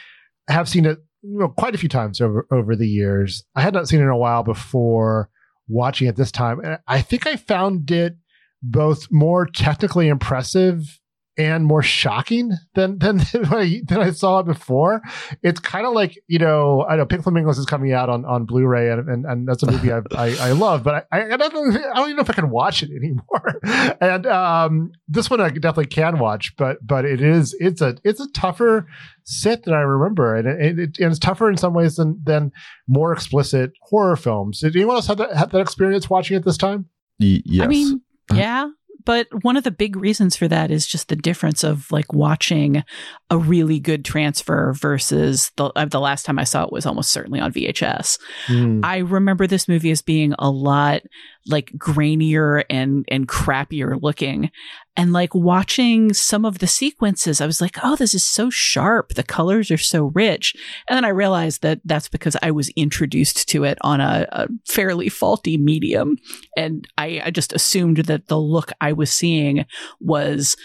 [0.47, 3.43] have seen it you know, quite a few times over over the years.
[3.55, 5.29] I had not seen it in a while before
[5.67, 6.59] watching it this time.
[6.63, 8.15] And I think I found it
[8.63, 10.99] both more technically impressive
[11.37, 15.01] and more shocking than than than I, than I saw it before.
[15.43, 18.45] It's kind of like you know I know Pink Flamingos is coming out on, on
[18.45, 21.53] Blu-ray and, and, and that's a movie I, I, I love, but I, I don't
[21.53, 23.59] I don't even know if I can watch it anymore.
[24.01, 28.19] and um, this one I definitely can watch, but but it is it's a it's
[28.19, 28.87] a tougher
[29.23, 32.51] sit than I remember, and it, it, and it's tougher in some ways than than
[32.87, 34.61] more explicit horror films.
[34.61, 36.85] Did anyone else have that, have that experience watching it this time?
[37.19, 37.65] Y- yes.
[37.65, 38.01] I mean,
[38.33, 38.69] yeah,
[39.05, 42.83] but one of the big reasons for that is just the difference of like watching
[43.29, 47.11] a really good transfer versus the uh, the last time I saw it was almost
[47.11, 48.19] certainly on VHS.
[48.47, 48.81] Mm.
[48.83, 51.01] I remember this movie as being a lot
[51.47, 54.51] like grainier and and crappier looking.
[54.97, 59.13] And like watching some of the sequences, I was like, "Oh, this is so sharp.
[59.13, 60.55] The colors are so rich."
[60.89, 64.47] And then I realized that that's because I was introduced to it on a, a
[64.65, 66.17] fairly faulty medium,
[66.57, 69.65] and I, I just assumed that the look I was seeing
[69.99, 70.57] was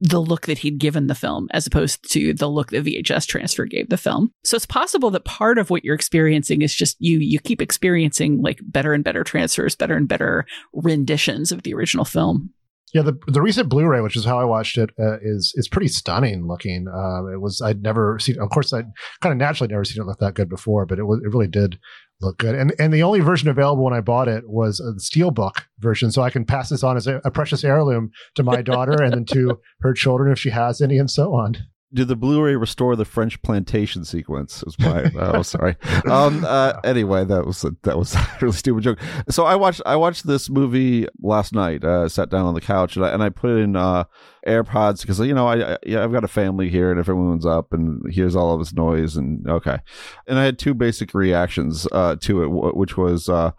[0.00, 3.64] the look that he'd given the film as opposed to the look that VHS transfer
[3.64, 4.32] gave the film.
[4.44, 8.42] So it's possible that part of what you're experiencing is just you you keep experiencing
[8.42, 12.50] like better and better transfers, better and better renditions of the original film.
[12.94, 15.88] Yeah, the the recent Blu-ray, which is how I watched it, uh, is is pretty
[15.88, 16.86] stunning looking.
[16.88, 18.38] Um, it was I'd never seen.
[18.40, 21.04] Of course, I'd kind of naturally never seen it look that good before, but it
[21.04, 21.78] was it really did
[22.20, 22.54] look good.
[22.54, 26.22] And and the only version available when I bought it was the steelbook version, so
[26.22, 29.24] I can pass this on as a, a precious heirloom to my daughter and then
[29.26, 31.56] to her children if she has any, and so on.
[31.92, 34.62] Did the Blu-ray restore the French plantation sequence?
[34.62, 35.76] Was my oh sorry.
[36.06, 36.44] Um.
[36.44, 38.98] Uh, anyway, that was a, that was a really stupid joke.
[39.30, 41.84] So I watched I watched this movie last night.
[41.84, 44.04] Uh, sat down on the couch and I, and I put in uh,
[44.46, 47.46] AirPods because you know I, I yeah, I've got a family here and if everyone's
[47.46, 49.78] up and hears all of this noise and okay,
[50.26, 53.52] and I had two basic reactions uh, to it, which was uh,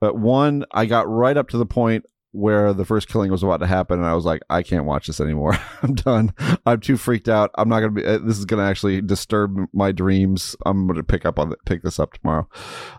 [0.00, 2.04] but one I got right up to the point
[2.36, 5.06] where the first killing was about to happen and i was like i can't watch
[5.06, 5.58] this anymore.
[5.82, 6.34] I'm done.
[6.64, 7.50] I'm too freaked out.
[7.56, 10.56] I'm not gonna be uh, this is gonna actually disturb my dreams.
[10.64, 12.48] I'm gonna pick up on the, pick this up tomorrow.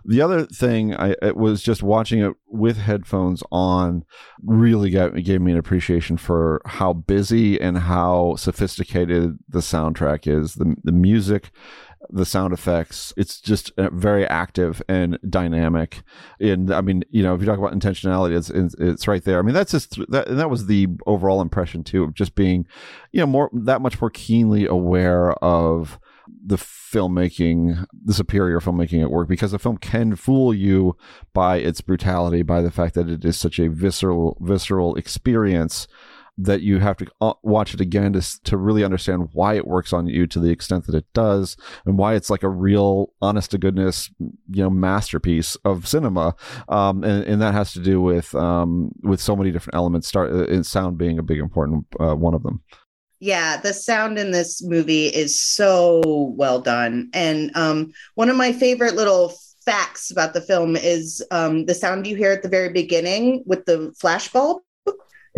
[0.04, 4.04] The other thing i it was just watching it with headphones on
[4.42, 10.54] really got, gave me an appreciation for how busy and how sophisticated the soundtrack is.
[10.54, 11.50] The, the music
[12.10, 13.12] the sound effects.
[13.16, 16.02] It's just uh, very active and dynamic.
[16.40, 19.38] And I mean, you know, if you talk about intentionality, it's it's, right there.
[19.38, 22.66] I mean, that's just that And that was the overall impression too of just being,
[23.12, 25.98] you know, more that much more keenly aware of
[26.44, 30.96] the filmmaking, the superior filmmaking at work, because the film can fool you
[31.32, 35.86] by its brutality, by the fact that it is such a visceral, visceral experience
[36.38, 39.92] that you have to uh, watch it again to to really understand why it works
[39.92, 43.50] on you to the extent that it does, and why it's like a real, honest
[43.50, 46.34] to goodness, you know, masterpiece of cinema.
[46.68, 50.08] Um, and, and that has to do with um, with so many different elements.
[50.08, 52.62] Start in sound being a big important uh, one of them.
[53.20, 57.10] Yeah, the sound in this movie is so well done.
[57.12, 62.06] And um, one of my favorite little facts about the film is um, the sound
[62.06, 64.60] you hear at the very beginning with the flashbulb.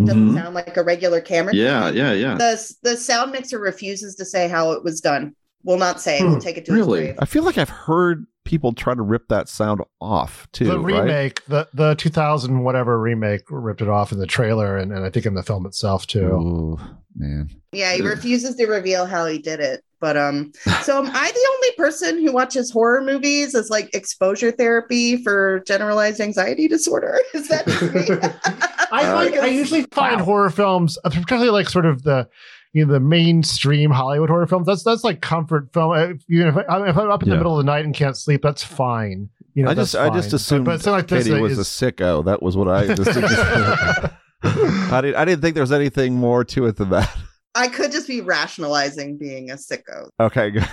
[0.03, 0.35] It doesn't Mhm.
[0.35, 1.53] sound like a regular camera.
[1.53, 2.35] Yeah, yeah, yeah.
[2.35, 5.33] The the sound mixer refuses to say how it was done.
[5.63, 6.19] Will not say.
[6.19, 7.15] Hmm, We'll take it to its grave.
[7.19, 10.65] I feel like I've heard people try to rip that sound off too.
[10.65, 11.01] the right?
[11.03, 15.09] remake, the the 2000 whatever remake, ripped it off in the trailer and, and I
[15.11, 16.25] think in the film itself too.
[16.25, 16.79] Ooh,
[17.15, 17.49] man.
[17.73, 19.83] Yeah, he refuses to reveal how he did it.
[19.99, 24.49] But um, so am I the only person who watches horror movies as like exposure
[24.51, 27.19] therapy for generalized anxiety disorder?
[27.35, 27.67] Is that
[28.99, 29.09] just me?
[29.09, 32.27] I like I usually find horror films, uh, particularly like sort of the
[32.73, 34.67] you know the mainstream Hollywood horror films.
[34.67, 35.91] That's that's like comfort film.
[35.91, 38.17] Uh, Even if, I, if I'm up in the middle of the night and can't
[38.17, 39.29] sleep, that's fine.
[39.53, 41.57] You know, I just that's I just assumed but, but something like this Katie was
[41.57, 42.23] is, a sicko.
[42.25, 43.09] That was what I just.
[44.43, 45.15] I didn't.
[45.15, 47.15] I didn't think there was anything more to it than that.
[47.55, 50.09] I could just be rationalizing being a sicko.
[50.19, 50.67] Okay, good.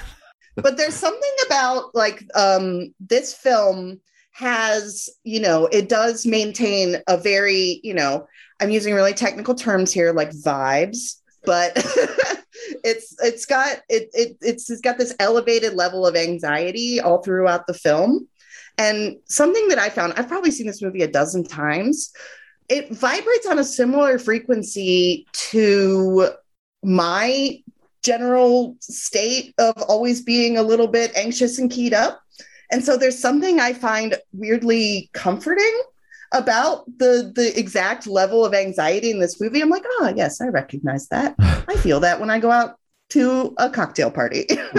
[0.57, 4.01] but there's something about like um this film
[4.39, 8.25] has, you know, it does maintain a very, you know,
[8.61, 11.73] I'm using really technical terms here like vibes, but
[12.85, 17.67] it's it's got it, it it's, it's got this elevated level of anxiety all throughout
[17.67, 18.29] the film.
[18.77, 22.13] And something that I found, I've probably seen this movie a dozen times.
[22.69, 26.31] It vibrates on a similar frequency to
[26.85, 27.61] my
[28.05, 32.23] general state of always being a little bit anxious and keyed up.
[32.71, 35.83] And so there's something I find weirdly comforting
[36.33, 39.61] about the the exact level of anxiety in this movie.
[39.61, 41.35] I'm like, oh yes, I recognize that.
[41.39, 42.77] I feel that when I go out
[43.11, 44.47] to a cocktail party.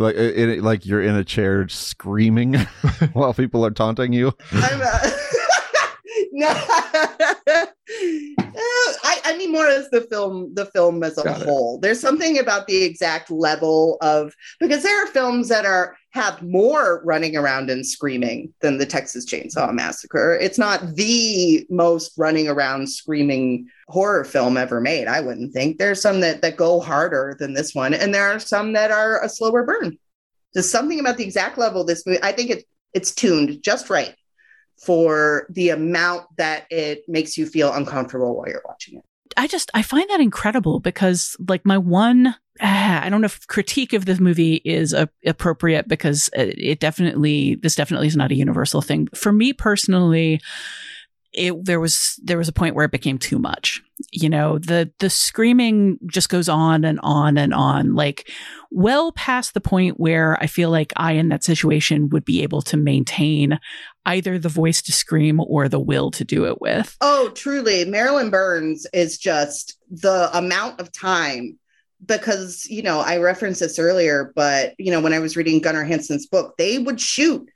[0.00, 2.54] like it, like you're in a chair screaming
[3.12, 4.32] while people are taunting you.
[4.52, 5.10] I'm, uh,
[6.34, 6.48] no.
[9.04, 11.82] I, I, mean more as the film the film as a Got whole it.
[11.82, 17.02] there's something about the exact level of because there are films that are have more
[17.04, 22.88] running around and screaming than the texas chainsaw massacre it's not the most running around
[22.88, 27.54] screaming horror film ever made i wouldn't think there's some that that go harder than
[27.54, 29.96] this one and there are some that are a slower burn
[30.52, 33.88] there's something about the exact level of this movie i think it, it's tuned just
[33.88, 34.16] right
[34.76, 39.04] for the amount that it makes you feel uncomfortable while you're watching it.
[39.36, 43.92] I just I find that incredible because like my one I don't know if critique
[43.92, 48.82] of this movie is a, appropriate because it definitely this definitely is not a universal
[48.82, 49.08] thing.
[49.14, 50.40] For me personally,
[51.32, 54.90] it there was there was a point where it became too much you know the
[54.98, 58.28] the screaming just goes on and on and on like
[58.72, 62.60] well past the point where i feel like i in that situation would be able
[62.60, 63.58] to maintain
[64.06, 66.94] either the voice to scream or the will to do it with.
[67.00, 67.86] Oh truly.
[67.86, 71.58] Marilyn burns is just the amount of time
[72.04, 75.84] because you know i referenced this earlier but you know when i was reading gunnar
[75.84, 77.48] hansen's book they would shoot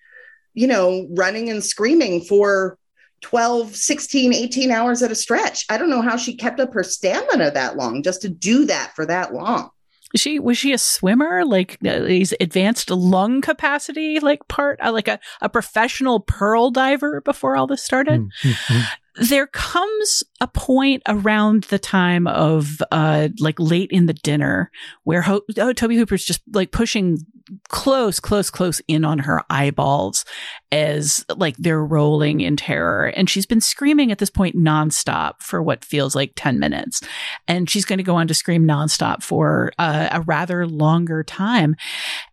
[0.55, 2.79] you know running and screaming for
[3.21, 5.65] 12, 16, 18 hours at a stretch.
[5.69, 8.95] I don't know how she kept up her stamina that long just to do that
[8.95, 9.71] for that long.
[10.17, 15.07] She was she a swimmer like uh, these advanced lung capacity like part uh, like
[15.07, 18.23] a, a professional pearl diver before all this started.
[18.43, 18.81] Mm-hmm
[19.21, 24.71] there comes a point around the time of uh like late in the dinner
[25.05, 27.19] where Ho- oh, Tobe Hooper's just like pushing
[27.69, 30.25] close close close in on her eyeballs
[30.71, 35.63] as like they're rolling in terror and she's been screaming at this point nonstop for
[35.63, 37.01] what feels like 10 minutes
[37.47, 41.75] and she's going to go on to scream nonstop for uh, a rather longer time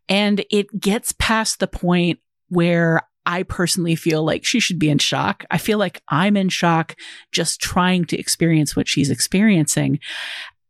[0.10, 5.00] and it gets past the point where I personally feel like she should be in
[5.00, 5.46] shock.
[5.50, 6.96] I feel like I'm in shock
[7.32, 10.00] just trying to experience what she's experiencing.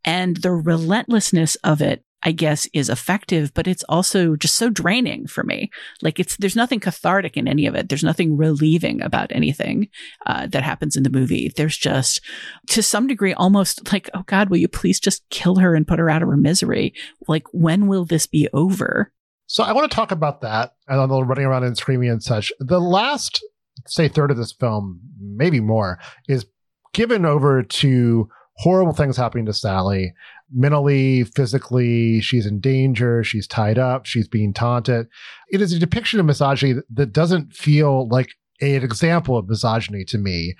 [0.05, 5.27] And the relentlessness of it, I guess, is effective, but it's also just so draining
[5.27, 5.69] for me.
[6.01, 7.87] Like it's, there's nothing cathartic in any of it.
[7.87, 9.89] There's nothing relieving about anything
[10.25, 11.53] uh, that happens in the movie.
[11.55, 12.21] There's just,
[12.69, 15.99] to some degree, almost like, oh God, will you please just kill her and put
[15.99, 16.95] her out of her misery?
[17.27, 19.11] Like, when will this be over?
[19.45, 22.51] So I want to talk about that and the running around and screaming and such.
[22.57, 23.45] The last,
[23.85, 26.47] say, third of this film, maybe more, is
[26.91, 30.13] given over to horrible things happening to Sally.
[30.53, 33.23] Mentally, physically, she's in danger.
[33.23, 34.05] She's tied up.
[34.05, 35.07] She's being taunted.
[35.49, 38.29] It is a depiction of misogyny that doesn't feel like
[38.61, 40.55] an example of misogyny to me,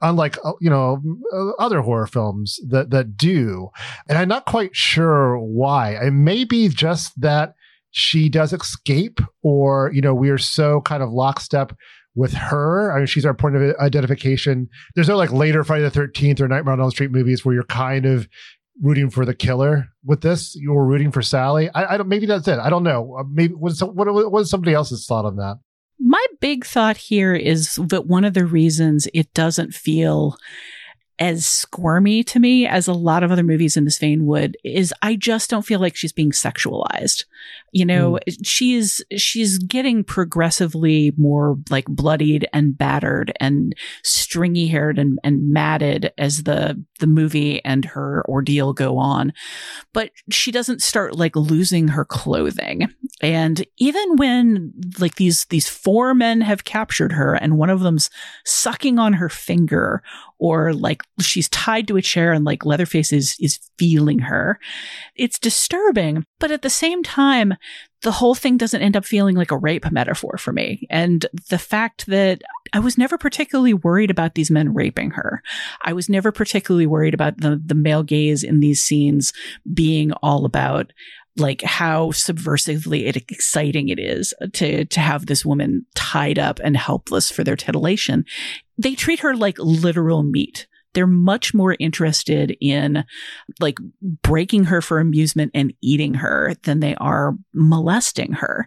[0.00, 3.70] unlike uh, you know uh, other horror films that that do.
[4.08, 5.96] And I'm not quite sure why.
[5.96, 7.54] It may be just that
[7.90, 11.76] she does escape, or you know, we are so kind of lockstep
[12.14, 12.92] with her.
[12.92, 14.68] I mean, she's our point of identification.
[14.94, 17.64] There's no like later Friday the Thirteenth or Nightmare on Elm Street movies where you're
[17.64, 18.28] kind of
[18.80, 19.88] rooting for the killer.
[20.04, 21.70] With this, you were rooting for Sally.
[21.74, 22.08] I, I don't.
[22.08, 22.58] Maybe that's it.
[22.58, 23.16] I don't know.
[23.18, 25.58] Uh, maybe what, is somebody else's thought on that?
[25.98, 30.36] My big thought here is that one of the reasons it doesn't feel
[31.20, 34.92] as squirmy to me as a lot of other movies in this vein would is
[35.02, 37.26] I just don't feel like she's being sexualized.
[37.72, 38.38] You know, mm.
[38.42, 46.10] she's she's getting progressively more like bloodied and battered and stringy haired and, and matted
[46.16, 49.34] as the the movie and her ordeal go on.
[49.92, 52.88] But she doesn't start like losing her clothing.
[53.20, 58.10] And even when like these these four men have captured her and one of them's
[58.44, 60.02] sucking on her finger
[60.38, 64.58] or like she's tied to a chair and like Leatherface is is feeling her.
[65.16, 67.54] It's disturbing, but at the same time
[68.02, 70.86] the whole thing doesn't end up feeling like a rape metaphor for me.
[70.88, 72.40] And the fact that
[72.72, 75.42] I was never particularly worried about these men raping her.
[75.82, 79.32] I was never particularly worried about the, the male gaze in these scenes
[79.72, 80.92] being all about
[81.36, 87.30] like how subversively exciting it is to to have this woman tied up and helpless
[87.30, 88.24] for their titillation.
[88.78, 90.66] They treat her like literal meat.
[90.92, 93.04] They're much more interested in
[93.60, 93.78] like
[94.22, 98.66] breaking her for amusement and eating her than they are molesting her.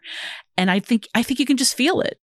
[0.58, 2.20] And I think I think you can just feel it.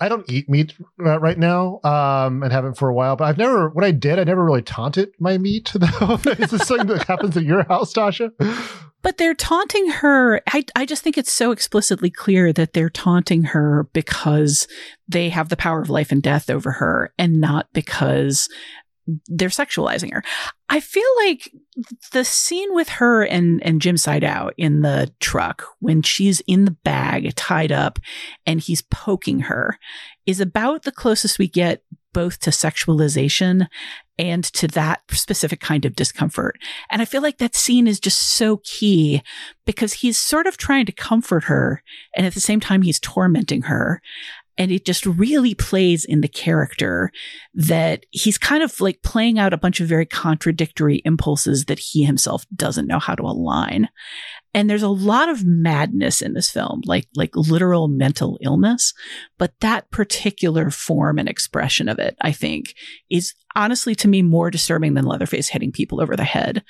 [0.00, 3.16] I don't eat meat right now, um, and haven't for a while.
[3.16, 5.72] But I've never, what I did, I never really taunted my meat.
[5.74, 8.32] Though, is this something that happens at your house, Tasha?
[9.02, 10.40] But they're taunting her.
[10.48, 14.68] I, I just think it's so explicitly clear that they're taunting her because
[15.08, 18.48] they have the power of life and death over her, and not because
[19.26, 20.22] they're sexualizing her.
[20.68, 21.52] I feel like
[22.12, 26.76] the scene with her and, and Jim Siedow in the truck when she's in the
[26.84, 27.98] bag tied up
[28.46, 29.78] and he's poking her
[30.26, 31.82] is about the closest we get
[32.12, 33.66] both to sexualization
[34.18, 36.58] and to that specific kind of discomfort.
[36.90, 39.22] And I feel like that scene is just so key
[39.64, 41.82] because he's sort of trying to comfort her
[42.14, 44.02] and at the same time he's tormenting her.
[44.58, 47.10] And it just really plays in the character
[47.54, 52.04] that he's kind of like playing out a bunch of very contradictory impulses that he
[52.04, 53.88] himself doesn't know how to align.
[54.54, 58.92] And there's a lot of madness in this film, like, like literal mental illness.
[59.38, 62.74] But that particular form and expression of it, I think,
[63.10, 66.62] is honestly to me more disturbing than Leatherface hitting people over the head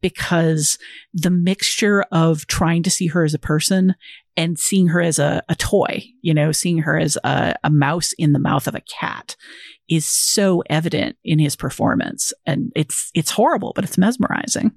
[0.00, 0.78] because
[1.12, 3.94] the mixture of trying to see her as a person
[4.38, 8.12] and seeing her as a, a toy, you know, seeing her as a, a mouse
[8.12, 9.34] in the mouth of a cat
[9.90, 12.32] is so evident in his performance.
[12.46, 14.70] And it's, it's horrible, but it's mesmerizing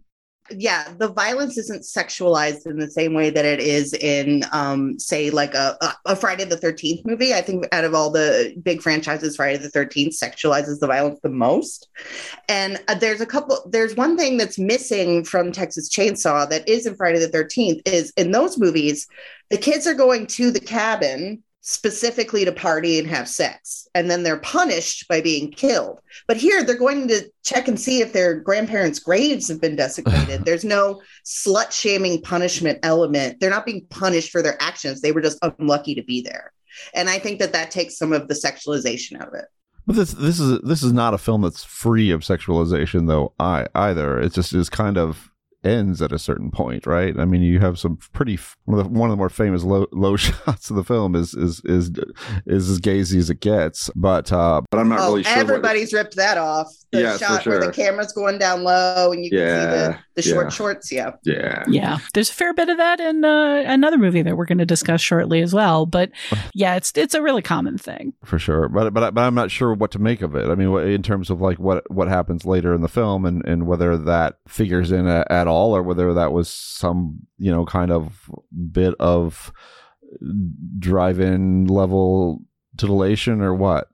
[0.57, 5.29] yeah, the violence isn't sexualized in the same way that it is in, um, say,
[5.29, 7.33] like a, a Friday the 13th movie.
[7.33, 11.29] I think out of all the big franchises, Friday the 13th sexualizes the violence the
[11.29, 11.89] most.
[12.49, 16.85] And uh, there's a couple, there's one thing that's missing from Texas Chainsaw that is
[16.85, 19.07] in Friday the 13th is in those movies,
[19.49, 24.23] the kids are going to the cabin specifically to party and have sex and then
[24.23, 25.99] they're punished by being killed.
[26.27, 30.43] But here they're going to check and see if their grandparents graves have been desecrated.
[30.45, 33.39] There's no slut shaming punishment element.
[33.39, 35.01] They're not being punished for their actions.
[35.01, 36.51] They were just unlucky to be there.
[36.93, 39.45] And i think that that takes some of the sexualization out of it.
[39.85, 43.67] But this this is this is not a film that's free of sexualization though I,
[43.75, 44.19] either.
[44.19, 45.30] It just is kind of
[45.63, 47.17] ends at a certain point, right?
[47.19, 49.87] I mean, you have some pretty one of the, one of the more famous low,
[49.91, 51.91] low shots of the film is is is
[52.45, 53.89] is as gazy as it gets.
[53.95, 55.37] But uh, but I'm not oh, really sure.
[55.37, 56.73] Everybody's ripped that off.
[56.91, 57.57] The yes, shot sure.
[57.57, 60.49] where the camera's going down low and you can yeah, see the, the short yeah.
[60.49, 60.91] shorts.
[60.91, 61.97] Yeah, yeah, yeah.
[62.13, 64.99] There's a fair bit of that in uh, another movie that we're going to discuss
[64.99, 65.85] shortly as well.
[65.85, 66.11] But
[66.53, 68.67] yeah, it's it's a really common thing for sure.
[68.67, 70.49] But but but I'm not sure what to make of it.
[70.49, 73.67] I mean, in terms of like what what happens later in the film and and
[73.67, 77.91] whether that figures in at, at all or whether that was some you know kind
[77.91, 78.31] of
[78.71, 79.51] bit of
[80.79, 82.41] drive-in level
[82.77, 83.87] titillation or what?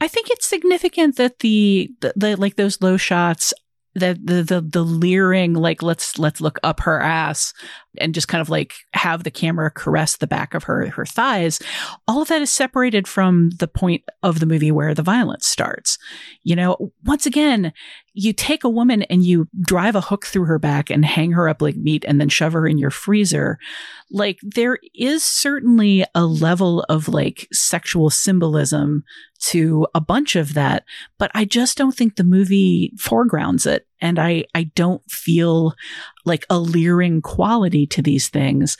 [0.00, 3.54] I think it's significant that the, the, the like those low shots
[3.94, 7.52] the, the the the leering like let's let's look up her ass
[7.98, 11.60] and just kind of like have the camera caress the back of her her thighs.
[12.08, 15.98] All of that is separated from the point of the movie where the violence starts.
[16.42, 17.72] You know once again
[18.14, 21.48] you take a woman and you drive a hook through her back and hang her
[21.48, 23.58] up like meat and then shove her in your freezer.
[24.10, 29.04] Like there is certainly a level of like sexual symbolism
[29.42, 30.84] to a bunch of that,
[31.18, 33.86] but I just don't think the movie foregrounds it.
[34.00, 35.74] And I, I don't feel
[36.24, 38.76] like a leering quality to these things.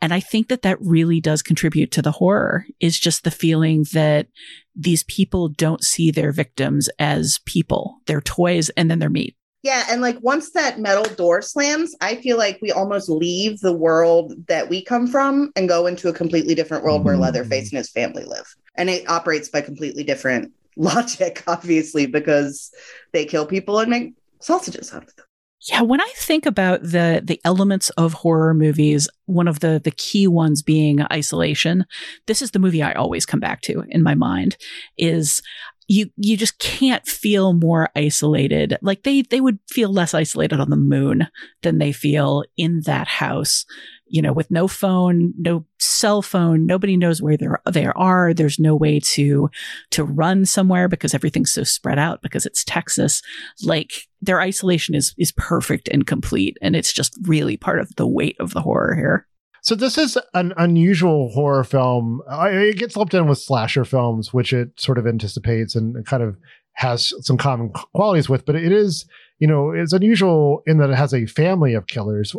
[0.00, 3.86] And I think that that really does contribute to the horror is just the feeling
[3.92, 4.28] that
[4.76, 8.00] these people don't see their victims as people.
[8.06, 9.36] They're toys and then they're meat.
[9.64, 13.72] Yeah, and like once that metal door slams, I feel like we almost leave the
[13.72, 17.22] world that we come from and go into a completely different world where mm-hmm.
[17.22, 18.54] Leatherface and his family live.
[18.76, 22.72] And it operates by completely different logic, obviously, because
[23.12, 25.24] they kill people and make sausages out of them.
[25.66, 29.90] Yeah, when I think about the the elements of horror movies, one of the the
[29.90, 31.86] key ones being isolation.
[32.26, 34.58] This is the movie I always come back to in my mind
[34.98, 35.40] is
[35.88, 38.76] you you just can't feel more isolated.
[38.82, 41.28] Like they they would feel less isolated on the moon
[41.62, 43.64] than they feel in that house.
[44.06, 48.34] You know, with no phone, no cell phone, nobody knows where they are.
[48.34, 49.48] There's no way to
[49.90, 53.22] to run somewhere because everything's so spread out because it's Texas.
[53.62, 58.06] Like their isolation is is perfect and complete, and it's just really part of the
[58.06, 59.26] weight of the horror here.
[59.64, 62.20] So this is an unusual horror film.
[62.30, 66.36] It gets lumped in with slasher films, which it sort of anticipates and kind of
[66.74, 68.44] has some common qualities with.
[68.44, 69.06] But it is,
[69.44, 72.34] you know, is unusual in that it has a family of killers.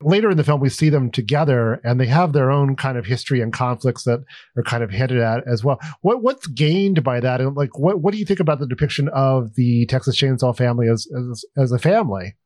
[0.00, 3.04] Later in the film, we see them together and they have their own kind of
[3.04, 4.20] history and conflicts that
[4.56, 5.80] are kind of hinted at as well.
[6.02, 7.40] What what's gained by that?
[7.40, 10.88] And like, what, what do you think about the depiction of the Texas Chainsaw family
[10.88, 12.36] as, as, as a family?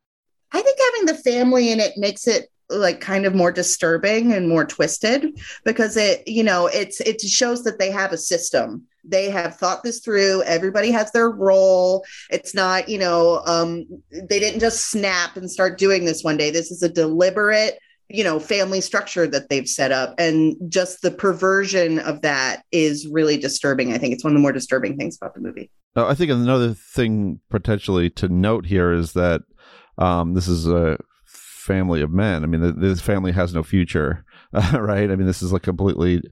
[0.52, 4.48] I think having the family in it makes it like kind of more disturbing and
[4.48, 9.30] more twisted because it you know it's it shows that they have a system they
[9.30, 10.42] have thought this through.
[10.42, 12.04] Everybody has their role.
[12.30, 16.50] It's not you know um they didn't just snap and start doing this one day.
[16.50, 17.78] This is a deliberate
[18.08, 20.14] you know family structure that they've set up.
[20.18, 23.92] And just the perversion of that is really disturbing.
[23.92, 25.70] I think it's one of the more disturbing things about the movie.
[25.94, 29.42] Uh, i think another thing potentially to note here is that
[29.98, 30.96] um, this is a
[31.62, 32.42] family of men.
[32.42, 35.10] I mean, this family has no future, uh, right?
[35.10, 36.22] I mean, this is like completely,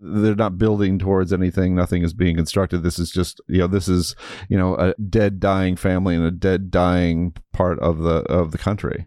[0.00, 1.74] they're not building towards anything.
[1.74, 2.82] Nothing is being constructed.
[2.82, 4.14] This is just, you know, this is,
[4.48, 8.58] you know, a dead, dying family and a dead, dying part of the, of the
[8.58, 9.06] country.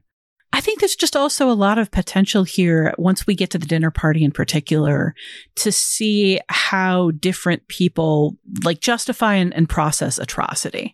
[0.56, 3.66] I think there's just also a lot of potential here once we get to the
[3.66, 5.16] dinner party in particular
[5.56, 10.94] to see how different people like justify and, and process atrocity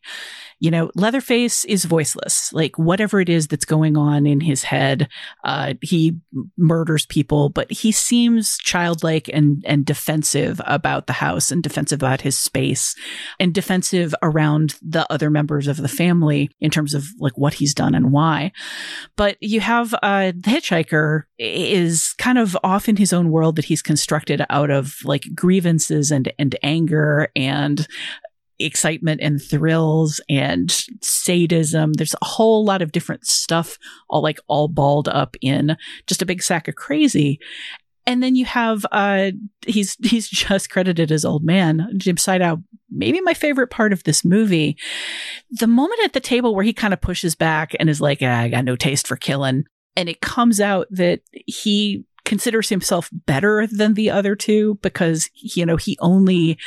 [0.59, 2.51] you know, Leatherface is voiceless.
[2.51, 5.07] Like whatever it is that's going on in his head,
[5.43, 6.17] uh, he
[6.57, 12.21] murders people, but he seems childlike and, and defensive about the house and defensive about
[12.21, 12.95] his space
[13.39, 17.73] and defensive around the other members of the family in terms of like what he's
[17.73, 18.51] done and why.
[19.15, 23.65] But you have, uh, the hitchhiker is kind of off in his own world that
[23.65, 27.87] he's constructed out of like grievances and, and anger and
[28.59, 31.93] excitement and thrills and sadism.
[31.93, 33.77] There's a whole lot of different stuff
[34.09, 37.39] all like all balled up in just a big sack of crazy.
[38.05, 39.31] And then you have uh
[39.65, 41.91] he's he's just credited as old man.
[41.97, 44.77] Jim Siedow, maybe my favorite part of this movie.
[45.51, 48.39] The moment at the table where he kind of pushes back and is like, ah,
[48.39, 49.65] I got no taste for killing.
[49.95, 55.65] And it comes out that he considers himself better than the other two because you
[55.65, 56.57] know he only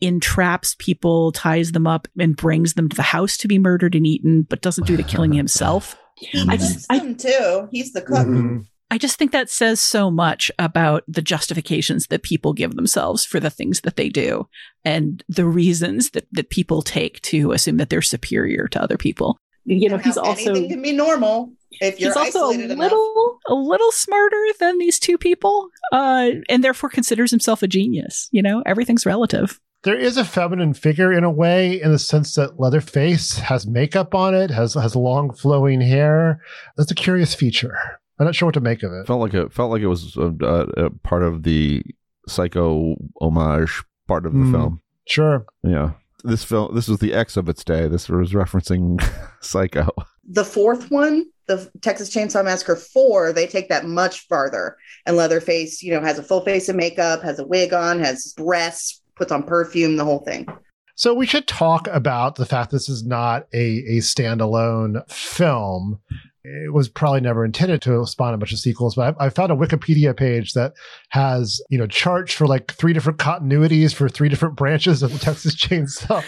[0.00, 4.04] entraps people ties them up and brings them to the house to be murdered and
[4.04, 8.26] eaten but doesn't do the killing himself he I just, I, too he's the cook
[8.26, 8.58] mm-hmm.
[8.90, 13.40] I just think that says so much about the justifications that people give themselves for
[13.40, 14.48] the things that they do
[14.84, 19.38] and the reasons that, that people take to assume that they're superior to other people.
[19.64, 23.54] You know, he's also anything can be normal if you're he's also a little a
[23.54, 28.28] little smarter than these two people, uh, and therefore considers himself a genius.
[28.32, 29.60] You know, everything's relative.
[29.84, 34.14] There is a feminine figure in a way, in the sense that Leatherface has makeup
[34.14, 36.40] on it, has has long flowing hair.
[36.76, 37.76] That's a curious feature.
[38.18, 39.06] I'm not sure what to make of it.
[39.06, 41.82] Felt like it felt like it was a, a, a part of the
[42.28, 44.80] psycho homage part of the mm, film.
[45.06, 45.44] Sure.
[45.64, 45.92] Yeah.
[46.24, 46.74] This film.
[46.74, 47.88] This was the X of its day.
[47.88, 49.02] This was referencing
[49.40, 49.88] Psycho.
[50.28, 54.76] The fourth one the Texas Chainsaw Massacre 4, they take that much farther.
[55.06, 58.32] And Leatherface, you know, has a full face of makeup, has a wig on, has
[58.36, 60.46] breasts, puts on perfume, the whole thing.
[60.94, 66.00] So we should talk about the fact this is not a, a standalone film.
[66.44, 69.52] It was probably never intended to spawn a bunch of sequels, but I, I found
[69.52, 70.72] a Wikipedia page that
[71.10, 75.18] has, you know, charts for like three different continuities for three different branches of the
[75.24, 76.24] Texas Chainsaw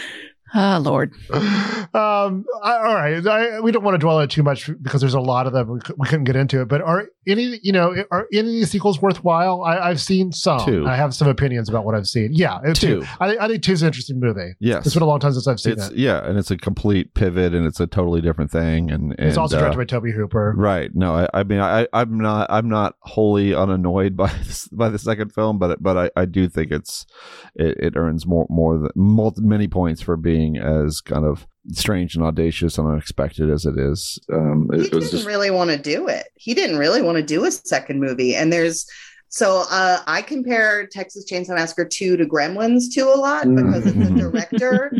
[0.55, 1.13] Ah, Lord.
[1.95, 3.25] Um, I, all right.
[3.25, 5.53] I, we don't want to dwell on it too much because there's a lot of
[5.53, 5.69] them.
[5.69, 6.65] We, we, couldn't get into it.
[6.67, 9.63] But are any, you know, are any of these sequels worthwhile?
[9.63, 10.59] I, have seen some.
[10.65, 10.89] Two.
[10.89, 12.31] I have some opinions about what I've seen.
[12.33, 13.03] Yeah, two.
[13.03, 13.07] two.
[13.21, 14.55] I, I think two's an interesting movie.
[14.59, 14.87] Yes.
[14.87, 15.97] It's been a long time since I've seen it's, it.
[15.99, 18.91] Yeah, and it's a complete pivot, and it's a totally different thing.
[18.91, 20.55] And, and it's also directed uh, by Tobe Hooper.
[20.57, 20.91] Right.
[20.95, 24.99] No, I, I mean, I, I'm not, I'm not wholly unannoyed by this, by the
[24.99, 27.07] second film, but but I, I do think it's
[27.55, 32.15] it, it earns more more than multi, many points for being as kind of strange
[32.15, 34.19] and audacious and unexpected as it is.
[34.33, 35.27] Um, it, he didn't just...
[35.27, 36.27] really want to do it.
[36.35, 38.35] He didn't really want to do a second movie.
[38.35, 38.87] And there's
[39.29, 43.97] so uh, I compare Texas Chainsaw Massacre 2 to Gremlins 2 a lot because it's
[43.97, 44.19] the mm.
[44.33, 44.93] director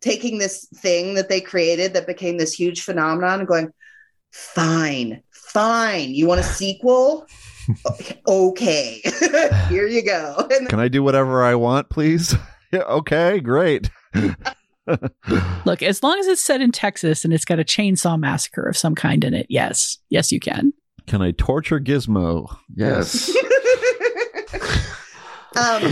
[0.00, 3.72] taking this thing that they created that became this huge phenomenon and going,
[4.30, 6.10] fine, fine.
[6.10, 7.26] You want a sequel?
[8.26, 9.00] okay,
[9.68, 10.48] here you go.
[10.68, 12.34] Can I do whatever I want, please?
[12.72, 13.90] yeah, okay, great.
[15.64, 18.76] Look, as long as it's set in Texas and it's got a chainsaw massacre of
[18.76, 20.72] some kind in it, yes, yes, you can.
[21.06, 22.54] Can I torture Gizmo?
[22.74, 23.30] Yes.
[25.56, 25.82] um,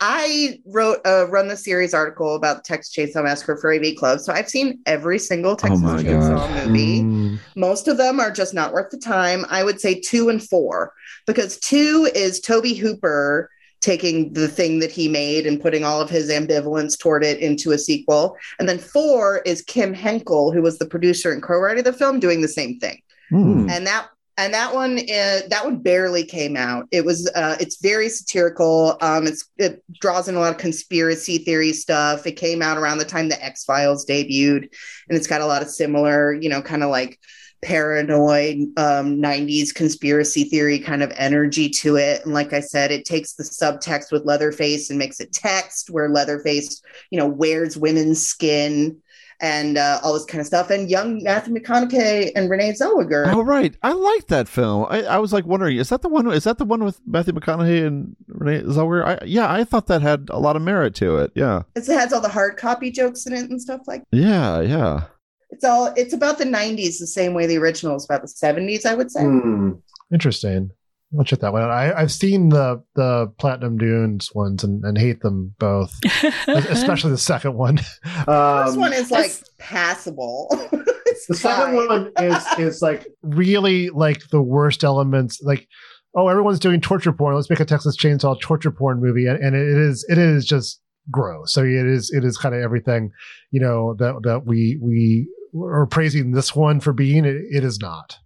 [0.00, 4.20] I wrote a run the series article about the Texas Chainsaw Massacre for AV Club,
[4.20, 6.66] so I've seen every single Texas oh Chainsaw God.
[6.68, 7.00] movie.
[7.02, 7.38] Mm.
[7.54, 9.44] Most of them are just not worth the time.
[9.48, 10.92] I would say two and four
[11.26, 13.50] because two is Tobe Hooper
[13.80, 17.72] taking the thing that he made and putting all of his ambivalence toward it into
[17.72, 18.36] a sequel.
[18.58, 22.20] And then four is Kim Henkel, who was the producer and co-writer of the film,
[22.20, 23.00] doing the same thing.
[23.30, 23.70] Hmm.
[23.70, 26.88] And that and that one uh, that one barely came out.
[26.90, 28.96] It was uh, it's very satirical.
[29.00, 32.26] Um, it's it draws in a lot of conspiracy theory stuff.
[32.26, 34.62] It came out around the time the X Files debuted,
[35.08, 37.18] and it's got a lot of similar, you know, kind of like
[37.62, 43.04] paranoid um, 90s conspiracy theory kind of energy to it and like i said it
[43.04, 48.26] takes the subtext with leatherface and makes it text where leatherface you know wears women's
[48.26, 48.96] skin
[49.42, 53.42] and uh, all this kind of stuff and young matthew mcconaughey and renee zellweger Oh
[53.42, 54.86] right, I like that film.
[54.88, 56.30] I, I was like wondering, is that the one?
[56.32, 59.04] Is that the one with Matthew McConaughey and Renee Zellweger?
[59.04, 61.32] I, yeah, I thought that had a lot of merit to it.
[61.34, 65.04] Yeah, it has all the hard copy jokes in it and stuff like yeah, yeah.
[65.52, 68.86] It's all it's about the 90s the same way the original is about the 70s
[68.86, 69.72] i would say Hmm.
[70.12, 70.70] Interesting.
[71.18, 71.70] I'll check that one out.
[71.70, 75.92] I, I've seen the the Platinum Dunes ones and, and hate them both,
[76.48, 77.76] especially the second one.
[78.04, 80.48] this Um, one is like passable
[81.06, 85.40] It's the second one is is like really like the worst elements.
[85.42, 85.66] Like,
[86.14, 87.34] oh, everyone's doing torture porn.
[87.34, 90.80] Let's make a Texas Chainsaw torture porn movie, and, and it is it is just
[91.10, 91.52] gross.
[91.52, 93.10] So it is it is kind of everything,
[93.50, 97.24] you know that that we we are praising this one for being.
[97.24, 98.18] It, it is not.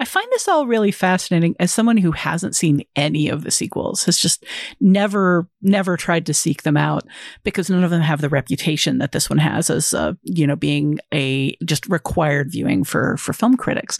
[0.00, 4.04] I find this all really fascinating as someone who hasn't seen any of the sequels,
[4.04, 4.46] has just
[4.80, 7.06] never, never tried to seek them out
[7.42, 10.56] because none of them have the reputation that this one has as, uh, you know,
[10.56, 13.98] being a just required viewing for, for film critics.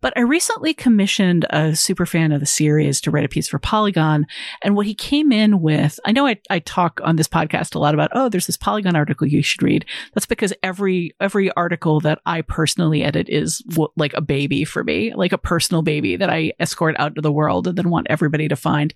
[0.00, 3.58] But I recently commissioned a super fan of the series to write a piece for
[3.58, 4.26] Polygon.
[4.62, 7.78] And what he came in with, I know I, I talk on this podcast a
[7.78, 9.84] lot about, oh, there's this Polygon article you should read.
[10.14, 13.62] That's because every, every article that I personally edit is
[13.96, 17.32] like a baby for me, like a personal baby that I escort out to the
[17.32, 18.94] world and then want everybody to find.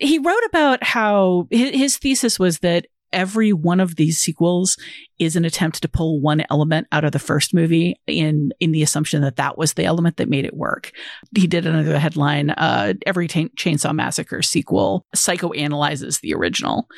[0.00, 4.76] He wrote about how his thesis was that every one of these sequels
[5.18, 8.82] is an attempt to pull one element out of the first movie in in the
[8.82, 10.92] assumption that that was the element that made it work.
[11.36, 16.88] He did another headline: uh, "Every Tain- Chainsaw Massacre sequel psychoanalyzes the original."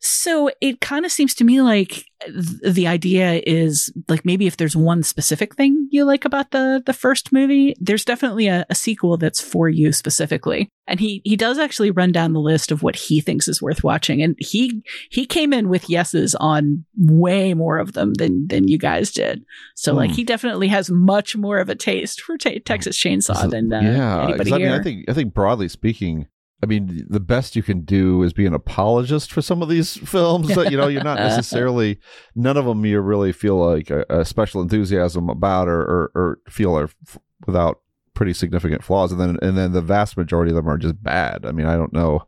[0.00, 4.56] So it kind of seems to me like th- the idea is like maybe if
[4.56, 8.74] there's one specific thing you like about the the first movie, there's definitely a, a
[8.74, 10.68] sequel that's for you specifically.
[10.86, 13.84] And he he does actually run down the list of what he thinks is worth
[13.84, 18.68] watching, and he he came in with yeses on way more of them than than
[18.68, 19.44] you guys did.
[19.76, 20.16] So like Hmm.
[20.16, 24.16] he definitely has much more of a taste for ta Texas Chainsaw than uh, yeah,
[24.26, 24.80] 'cause anybody I mean, here.
[24.80, 26.26] I think I think broadly speaking,
[26.62, 29.96] I mean, the best you can do is be an apologist for some of these
[30.08, 30.54] films.
[30.54, 31.98] That you know, you're not necessarily
[32.36, 36.38] none of them you really feel like a, a special enthusiasm about, or or, or
[36.48, 37.80] feel are f- without
[38.14, 41.44] pretty significant flaws, and then and then the vast majority of them are just bad.
[41.44, 42.22] I mean, I don't know.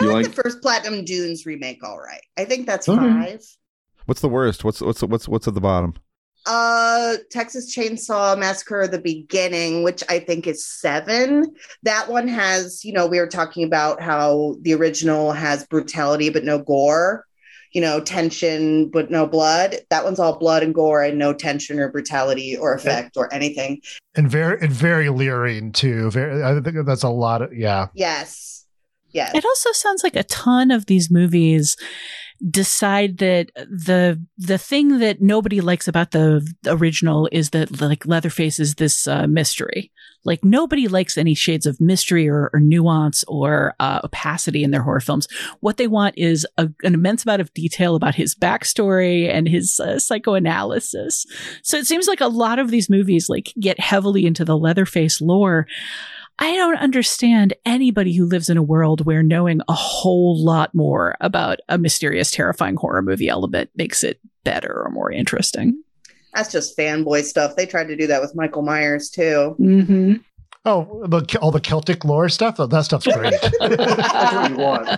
[0.00, 2.22] I You like, like- the first Platinum Dunes remake all right.
[2.38, 2.98] I think that's Okay.
[3.00, 3.44] five.
[4.06, 4.64] What's the worst?
[4.64, 5.94] What's what's what's what's at the bottom?
[6.44, 11.54] Uh Texas Chainsaw Massacre the beginning, which I think is seven.
[11.84, 16.42] That one has, you know, we were talking about how the original has brutality but
[16.42, 17.26] no gore,
[17.70, 19.76] you know, tension but no blood.
[19.90, 23.80] That one's all blood and gore and no tension or brutality or effect or anything.
[24.16, 26.10] and very and very leering too.
[26.10, 27.86] Very, I think that's a lot of yeah.
[27.94, 28.66] Yes.
[29.12, 29.32] Yes.
[29.34, 31.76] It also sounds like a ton of these movies
[32.50, 38.58] decide that the the thing that nobody likes about the original is that like Leatherface
[38.58, 39.92] is this uh, mystery.
[40.24, 44.82] Like nobody likes any shades of mystery or, or nuance or uh, opacity in their
[44.82, 45.26] horror films.
[45.60, 49.80] What they want is a, an immense amount of detail about his backstory and his
[49.80, 51.26] uh, psychoanalysis.
[51.62, 55.20] So it seems like a lot of these movies like get heavily into the Leatherface
[55.20, 55.66] lore.
[56.38, 61.16] I don't understand anybody who lives in a world where knowing a whole lot more
[61.20, 65.82] about a mysterious, terrifying horror movie element makes it better or more interesting.
[66.34, 67.56] That's just fanboy stuff.
[67.56, 69.54] They tried to do that with Michael Myers too.
[69.60, 70.14] Mm-hmm.
[70.64, 72.60] Oh, the all the Celtic lore stuff.
[72.60, 73.34] Oh, that stuff's great.
[73.60, 74.88] that's what you want.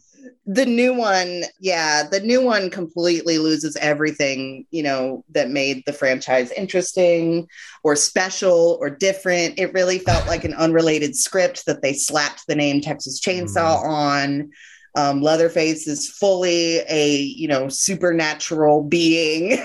[0.46, 5.92] the new one, yeah, the new one completely loses everything, you know, that made the
[5.92, 7.46] franchise interesting
[7.84, 9.58] or special or different.
[9.58, 14.50] It really felt like an unrelated script that they slapped the name Texas Chainsaw on.
[14.96, 19.52] Um, Leatherface is fully a you know supernatural being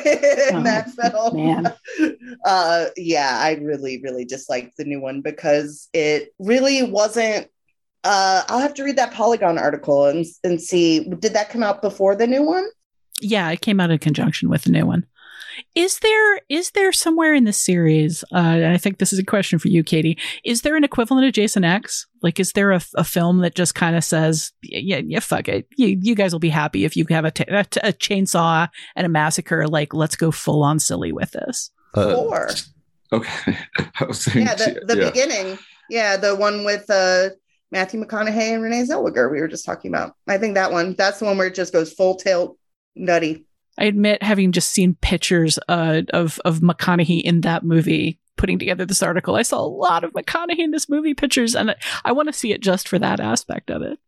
[0.51, 1.35] in that film.
[1.35, 1.73] man.
[2.45, 7.47] Uh, yeah, I really, really disliked the new one because it really wasn't.
[8.05, 11.03] Uh, I'll have to read that Polygon article and and see.
[11.03, 12.65] Did that come out before the new one?
[13.21, 15.05] Yeah, it came out in conjunction with the new one.
[15.73, 18.23] Is there is there somewhere in the series?
[18.33, 20.17] Uh, I think this is a question for you, Katie.
[20.43, 22.05] Is there an equivalent of Jason X?
[22.21, 25.67] Like, is there a, a film that just kind of says, "Yeah, yeah, fuck it.
[25.77, 28.67] You, you guys will be happy if you have a, t- a, t- a chainsaw
[28.97, 29.65] and a massacre.
[29.67, 32.49] Like, let's go full on silly with this." Uh, Four.
[33.13, 33.57] Okay.
[33.99, 35.09] I was saying, Yeah, the, the yeah.
[35.09, 35.57] beginning.
[35.89, 37.29] Yeah, the one with uh,
[37.71, 40.15] Matthew McConaughey and Renee Zellweger we were just talking about.
[40.27, 40.95] I think that one.
[40.97, 42.57] That's the one where it just goes full tilt
[42.95, 43.45] nutty.
[43.77, 48.85] I admit, having just seen pictures uh, of of McConaughey in that movie, putting together
[48.85, 52.11] this article, I saw a lot of McConaughey in this movie pictures, and I, I
[52.13, 53.99] want to see it just for that aspect of it.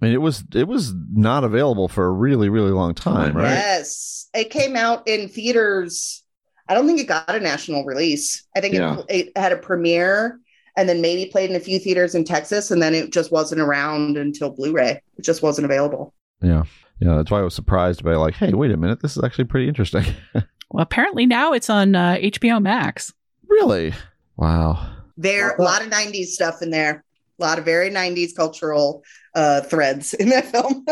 [0.00, 3.50] I mean, it was it was not available for a really really long time, right?
[3.50, 6.22] Yes, it came out in theaters.
[6.68, 8.46] I don't think it got a national release.
[8.54, 8.98] I think Yeah.
[9.08, 10.38] it, it had a premiere
[10.78, 13.60] and then maybe played in a few theaters in Texas, and then it just wasn't
[13.60, 15.02] around until Blu-ray.
[15.18, 16.14] It just wasn't available.
[16.40, 16.62] Yeah,
[17.00, 17.16] yeah.
[17.16, 19.68] That's why I was surprised by like, hey, wait a minute, this is actually pretty
[19.68, 20.04] interesting.
[20.70, 23.10] Well, apparently now it's on uh, HBO Max.
[23.48, 23.94] really?
[24.36, 24.86] Wow.
[25.16, 27.02] There, a lot of '90s stuff in there.
[27.40, 29.02] A lot of very '90s cultural
[29.34, 30.84] uh, threads in that film.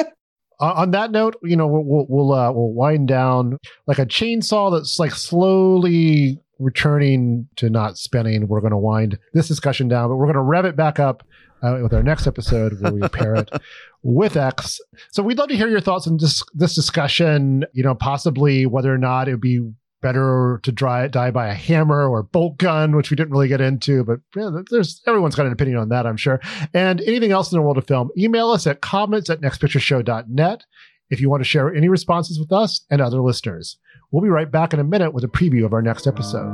[0.60, 4.06] On on that note, you know, we'll we'll we'll, uh, we'll wind down like a
[4.06, 8.48] chainsaw that's like slowly returning to not spinning.
[8.48, 11.22] We're going to wind this discussion down, but we're going to rev it back up
[11.62, 13.50] uh, with our next episode where we pair it
[14.02, 14.80] with X.
[15.12, 17.64] So we'd love to hear your thoughts on this this discussion.
[17.72, 19.60] You know, possibly whether or not it would be
[20.02, 23.60] better to dry, die by a hammer or bolt gun, which we didn't really get
[23.60, 26.40] into, but yeah, there's everyone's got an opinion on that, I'm sure.
[26.74, 30.64] And anything else in the world of film, email us at comments at nextpictureshow.net
[31.10, 33.78] if you want to share any responses with us and other listeners.
[34.10, 36.52] We'll be right back in a minute with a preview of our next episode.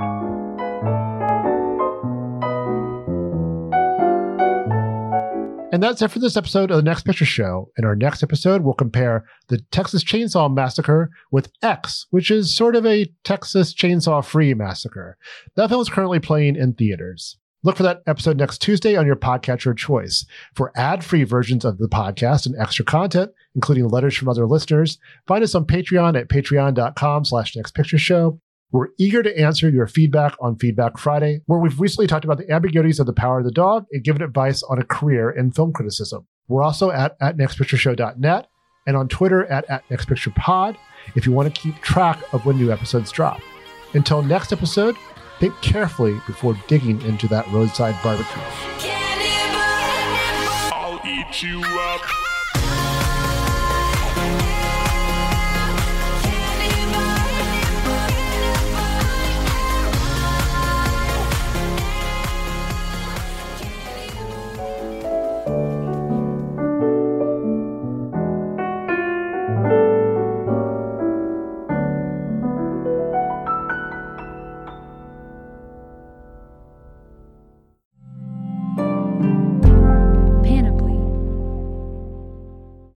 [5.73, 7.71] And that's it for this episode of the Next Picture Show.
[7.79, 12.77] In our next episode, we'll compare the Texas Chainsaw Massacre with X, which is sort
[12.77, 15.17] of a Texas chainsaw free massacre.
[15.57, 17.39] That film is currently playing in theaters.
[17.65, 20.27] Look for that episode next Tuesday on your podcatcher of choice.
[20.55, 24.99] For ad-free versions of the podcast and extra content, including letters from other listeners,
[25.29, 28.41] find us on Patreon at patreon.com slash nextpictureshow.
[28.73, 32.51] We're eager to answer your feedback on Feedback Friday, where we've recently talked about the
[32.51, 35.73] ambiguities of the power of the dog and given advice on a career in film
[35.73, 36.27] criticism.
[36.49, 38.49] We're also at, at nextpictureshow.net
[38.89, 40.77] and on Twitter at, at nextpicturepod
[41.15, 43.41] if you want to keep track of when new episodes drop.
[43.95, 44.97] Until next episode,
[45.43, 48.43] think carefully before digging into that roadside barbecue.
[50.73, 52.32] I'll eat you up.